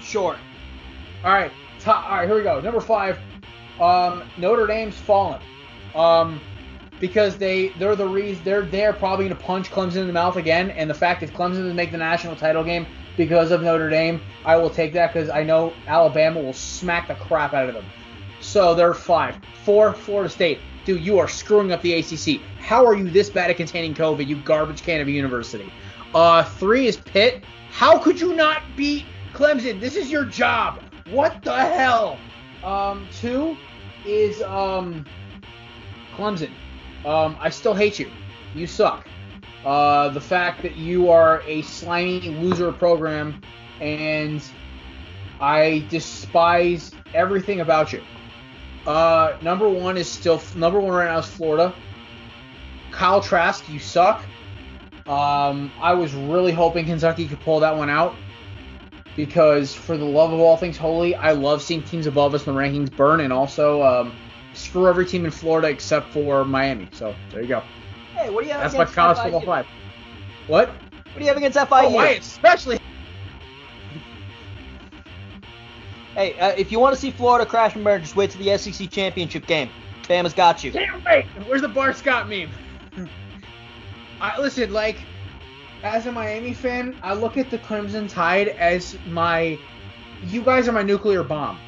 [0.07, 0.37] Sure.
[1.25, 2.61] All right, top, all right, here we go.
[2.61, 3.19] Number five,
[3.81, 5.41] um, Notre Dame's fallen,
[5.95, 6.39] um,
[7.01, 10.71] because they they're the reason they're they're probably gonna punch Clemson in the mouth again.
[10.71, 12.87] And the fact if Clemson doesn't make the national title game
[13.17, 17.15] because of Notre Dame, I will take that because I know Alabama will smack the
[17.15, 17.85] crap out of them.
[18.39, 19.35] So they're five,
[19.65, 20.59] four, Florida State.
[20.87, 22.41] Dude, you are screwing up the ACC.
[22.61, 25.69] How are you this bad at containing COVID, you garbage can of a university?
[26.15, 27.43] Uh, three is Pitt.
[27.71, 29.81] How could you not beat Clemson?
[29.81, 30.81] This is your job.
[31.09, 32.17] What the hell?
[32.63, 33.57] Um, two
[34.05, 35.05] is um
[36.15, 36.51] Clemson.
[37.03, 38.09] Um, I still hate you.
[38.55, 39.09] You suck.
[39.65, 43.41] Uh, the fact that you are a slimy loser program,
[43.81, 44.41] and
[45.41, 48.01] I despise everything about you.
[48.87, 51.75] Uh, number one is still number one right now is Florida.
[52.91, 54.23] Kyle Trask, you suck.
[55.07, 58.15] Um, I was really hoping Kentucky could pull that one out
[59.17, 62.53] because, for the love of all things holy, I love seeing teams above us in
[62.53, 64.15] the rankings burn, and also um,
[64.53, 66.87] screw every team in Florida except for Miami.
[66.93, 67.63] So there you go.
[68.15, 69.23] Hey, what do you have That's my college FIU?
[69.23, 69.67] football five.
[70.47, 70.69] What?
[70.69, 71.67] What do you have against FIU?
[71.71, 72.79] Oh, I especially.
[76.17, 78.57] Hey, uh, if you want to see Florida crash and burn, just wait till the
[78.57, 79.69] SEC championship game.
[80.05, 80.71] Bama's got you.
[80.71, 81.25] Can't wait.
[81.45, 82.49] Where's the Bart Scott meme?
[84.21, 84.97] I listen, like,
[85.83, 89.59] as a Miami fan, I look at the Crimson Tide as my.
[90.23, 91.59] You guys are my nuclear bomb.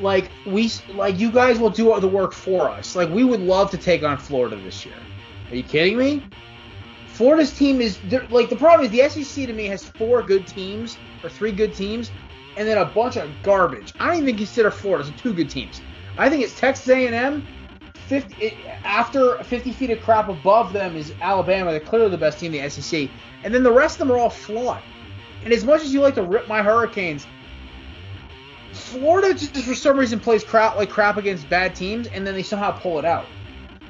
[0.00, 2.96] Like we, like you guys will do all the work for us.
[2.96, 4.98] Like we would love to take on Florida this year.
[5.48, 6.24] Are you kidding me?
[7.06, 8.00] Florida's team is
[8.30, 11.72] like the problem is the SEC to me has four good teams or three good
[11.72, 12.10] teams,
[12.56, 13.92] and then a bunch of garbage.
[14.00, 15.80] I don't even consider Florida as two good teams.
[16.18, 17.46] I think it's Texas A&M.
[18.08, 18.54] 50 it,
[18.84, 21.72] after 50 feet of crap above them is Alabama.
[21.72, 23.10] They're clearly the best team in the SEC,
[23.42, 24.82] and then the rest of them are all flawed.
[25.44, 27.26] And as much as you like to rip my Hurricanes,
[28.72, 32.42] Florida just for some reason plays crap like crap against bad teams, and then they
[32.42, 33.26] somehow pull it out.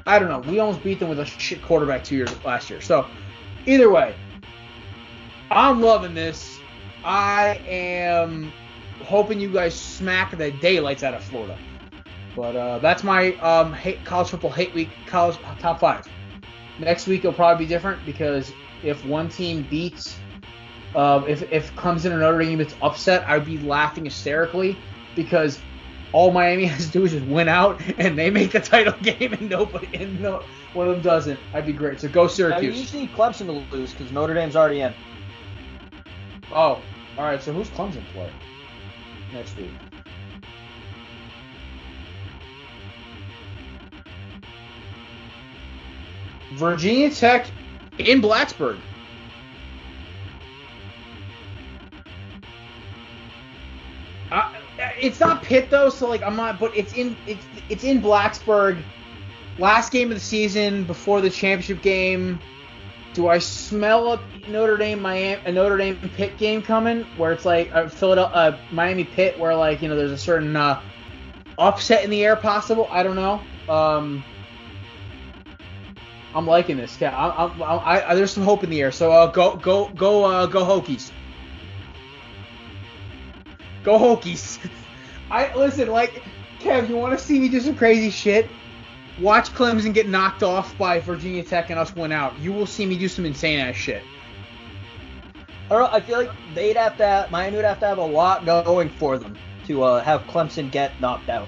[0.07, 0.39] I don't know.
[0.49, 2.81] We almost beat them with a shit quarterback two years last year.
[2.81, 3.05] So
[3.65, 4.15] either way,
[5.51, 6.56] I'm loving this.
[7.07, 8.51] I am
[9.01, 11.57] hoping you guys smack the daylights out of Florida.
[12.35, 16.05] But uh, that's my um, hate, college football hate week, college top five.
[16.79, 18.51] Next week it'll probably be different because
[18.83, 20.19] if one team beats,
[20.95, 24.77] uh, if if Clemson or Notre Dame gets upset, I'd be laughing hysterically
[25.15, 25.59] because
[26.11, 29.31] all Miami has to do is just win out and they make the title game
[29.31, 30.43] and nobody and no
[30.73, 31.39] one of them doesn't.
[31.53, 32.01] I'd be great.
[32.01, 32.81] So go I Syracuse.
[32.81, 34.93] just need Clemson to lose because Notre Dame's already in.
[36.53, 36.81] Oh,
[37.17, 37.41] all right.
[37.41, 38.31] So who's Clemson play
[39.33, 39.71] next week?
[46.53, 47.47] Virginia Tech
[47.97, 48.79] in Blacksburg.
[54.99, 56.59] It's not Pitt though, so like I'm not.
[56.59, 58.81] But it's in it's it's in Blacksburg.
[59.59, 62.39] Last game of the season before the championship game.
[63.17, 67.45] Do I smell a Notre Dame Miami a Notre Dame Pitt game coming where it's
[67.45, 70.79] like a Philadelphia uh, Miami Pitt where like you know there's a certain uh,
[71.57, 72.87] upset in the air possible?
[72.91, 73.41] I don't know.
[73.67, 74.23] Um,
[76.35, 77.01] I'm liking this.
[77.01, 78.91] Yeah, I, I, I, there's some hope in the air.
[78.91, 81.09] So uh, go go go uh, go Hokies.
[83.83, 84.59] Go Hokies.
[85.31, 86.21] I listen like
[86.59, 86.87] Kev.
[86.87, 88.47] You want to see me do some crazy shit?
[89.19, 92.37] Watch Clemson get knocked off by Virginia Tech and us win out.
[92.39, 94.03] You will see me do some insane ass shit.
[95.69, 95.89] I don't know.
[95.91, 98.89] I feel like they'd have to have, Miami would have to have a lot going
[98.89, 99.35] for them
[99.65, 101.47] to uh, have Clemson get knocked out.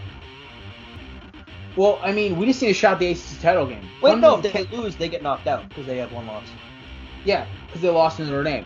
[1.78, 3.88] Well, I mean, we just need to shot the ACC title game.
[4.02, 6.46] Wait, no, if they lose, they get knocked out because they have one loss.
[7.24, 8.66] yeah, because they lost to Notre Dame.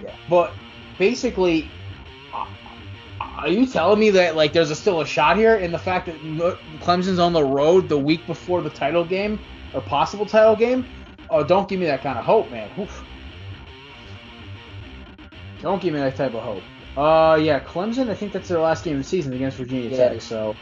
[0.00, 0.14] Yeah.
[0.28, 0.52] But
[0.98, 1.70] basically,
[3.38, 6.06] are you telling me that like there's a, still a shot here in the fact
[6.06, 6.16] that
[6.80, 9.38] Clemson's on the road the week before the title game
[9.74, 10.86] or possible title game?
[11.30, 12.70] Oh, don't give me that kind of hope, man.
[12.78, 13.04] Oof.
[15.62, 16.62] Don't give me that type of hope.
[16.96, 18.10] Uh, yeah, Clemson.
[18.10, 20.08] I think that's their last game of the season against Virginia Yeah.
[20.10, 20.20] Tech.
[20.20, 20.54] So,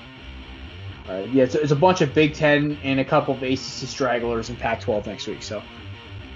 [1.09, 4.49] right, yeah, it's, it's a bunch of Big Ten and a couple of ACC stragglers
[4.49, 5.43] in Pac-12 next week.
[5.43, 5.63] So,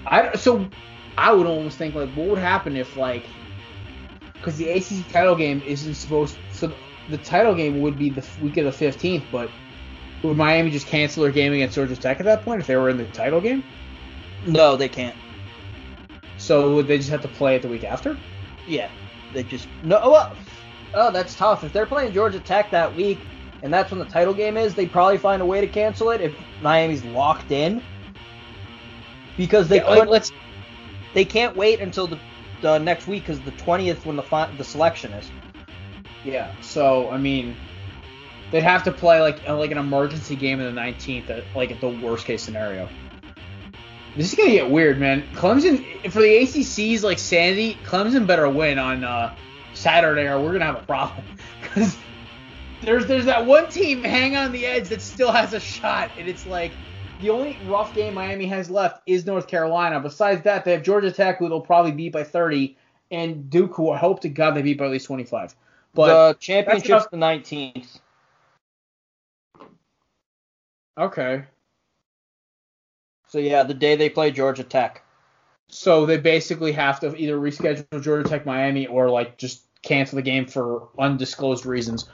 [0.05, 0.67] I so
[1.17, 3.23] I would almost think like, what would happen if like,
[4.37, 6.71] because the ACC title game isn't supposed so
[7.09, 9.49] the title game would be the week of the 15th, but
[10.23, 12.89] would Miami just cancel their game against Georgia Tech at that point if they were
[12.89, 13.63] in the title game?
[14.45, 15.15] No, they can't.
[16.37, 18.17] So would they just have to play it the week after?
[18.67, 18.89] Yeah,
[19.33, 19.99] they just no.
[20.01, 20.35] Oh,
[20.93, 21.63] oh, that's tough.
[21.63, 23.19] If they're playing Georgia Tech that week,
[23.61, 26.21] and that's when the title game is, they probably find a way to cancel it
[26.21, 27.81] if Miami's locked in.
[29.37, 30.31] Because they Yeah, like, let's
[31.13, 32.19] they can't wait until the,
[32.73, 35.29] the next week because the twentieth when the fi- the selection is.
[36.23, 36.53] Yeah.
[36.61, 37.55] So I mean,
[38.51, 41.71] they'd have to play like uh, like an emergency game in the 19th, uh, like
[41.71, 42.89] at the worst case scenario.
[44.15, 45.23] This is gonna get weird, man.
[45.33, 47.77] Clemson for the ACC's like sanity.
[47.83, 49.35] Clemson better win on uh,
[49.73, 51.23] Saturday, or we're gonna have a problem.
[51.61, 51.97] Because
[52.83, 56.29] there's there's that one team hang on the edge that still has a shot, and
[56.29, 56.71] it's like
[57.19, 59.99] the only rough game Miami has left is North Carolina.
[59.99, 62.77] Besides that, they have Georgia Tech, who they'll probably beat by 30,
[63.11, 65.55] and Duke, who I hope to God they beat by at least 25.
[65.93, 67.99] But the championship's the nineteenth.
[70.97, 71.45] okay.
[73.29, 75.03] So yeah, the day they play Georgia Tech.
[75.67, 80.21] So they basically have to either reschedule Georgia Tech Miami or like just cancel the
[80.21, 82.09] game for undisclosed reasons.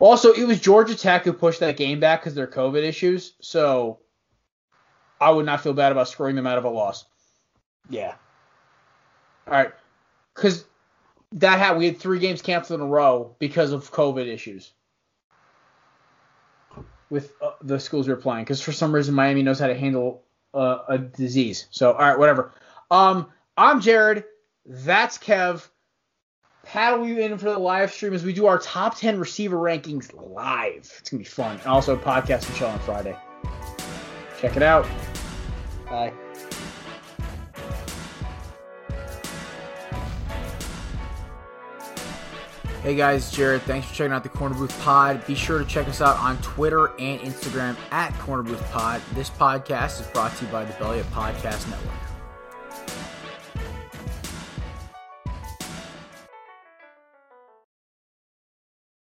[0.00, 3.34] Also, it was Georgia Tech who pushed that game back because their COVID issues.
[3.40, 3.98] So
[5.20, 7.04] I would not feel bad about screwing them out of a loss.
[7.88, 8.14] Yeah.
[9.46, 9.72] All right,
[10.34, 10.64] because
[11.32, 14.72] that had we had three games canceled in a row because of COVID issues
[17.10, 18.44] with uh, the schools we were playing.
[18.44, 20.22] Because for some reason Miami knows how to handle
[20.54, 21.66] uh, a disease.
[21.70, 22.52] So all right, whatever.
[22.90, 24.24] Um, I'm Jared.
[24.64, 25.68] That's Kev.
[26.72, 30.08] Paddle you in for the live stream as we do our top 10 receiver rankings
[30.14, 30.94] live.
[31.00, 31.56] It's gonna be fun.
[31.56, 33.16] And also podcast and show on Friday.
[34.40, 34.86] Check it out.
[35.88, 36.12] Bye.
[42.84, 43.62] Hey guys, Jared.
[43.62, 45.26] Thanks for checking out the Korner Booth Pod.
[45.26, 49.02] Be sure to check us out on Twitter and Instagram at Korner Booth Pod.
[49.14, 52.09] This podcast is brought to you by the Belly Up Podcast Network.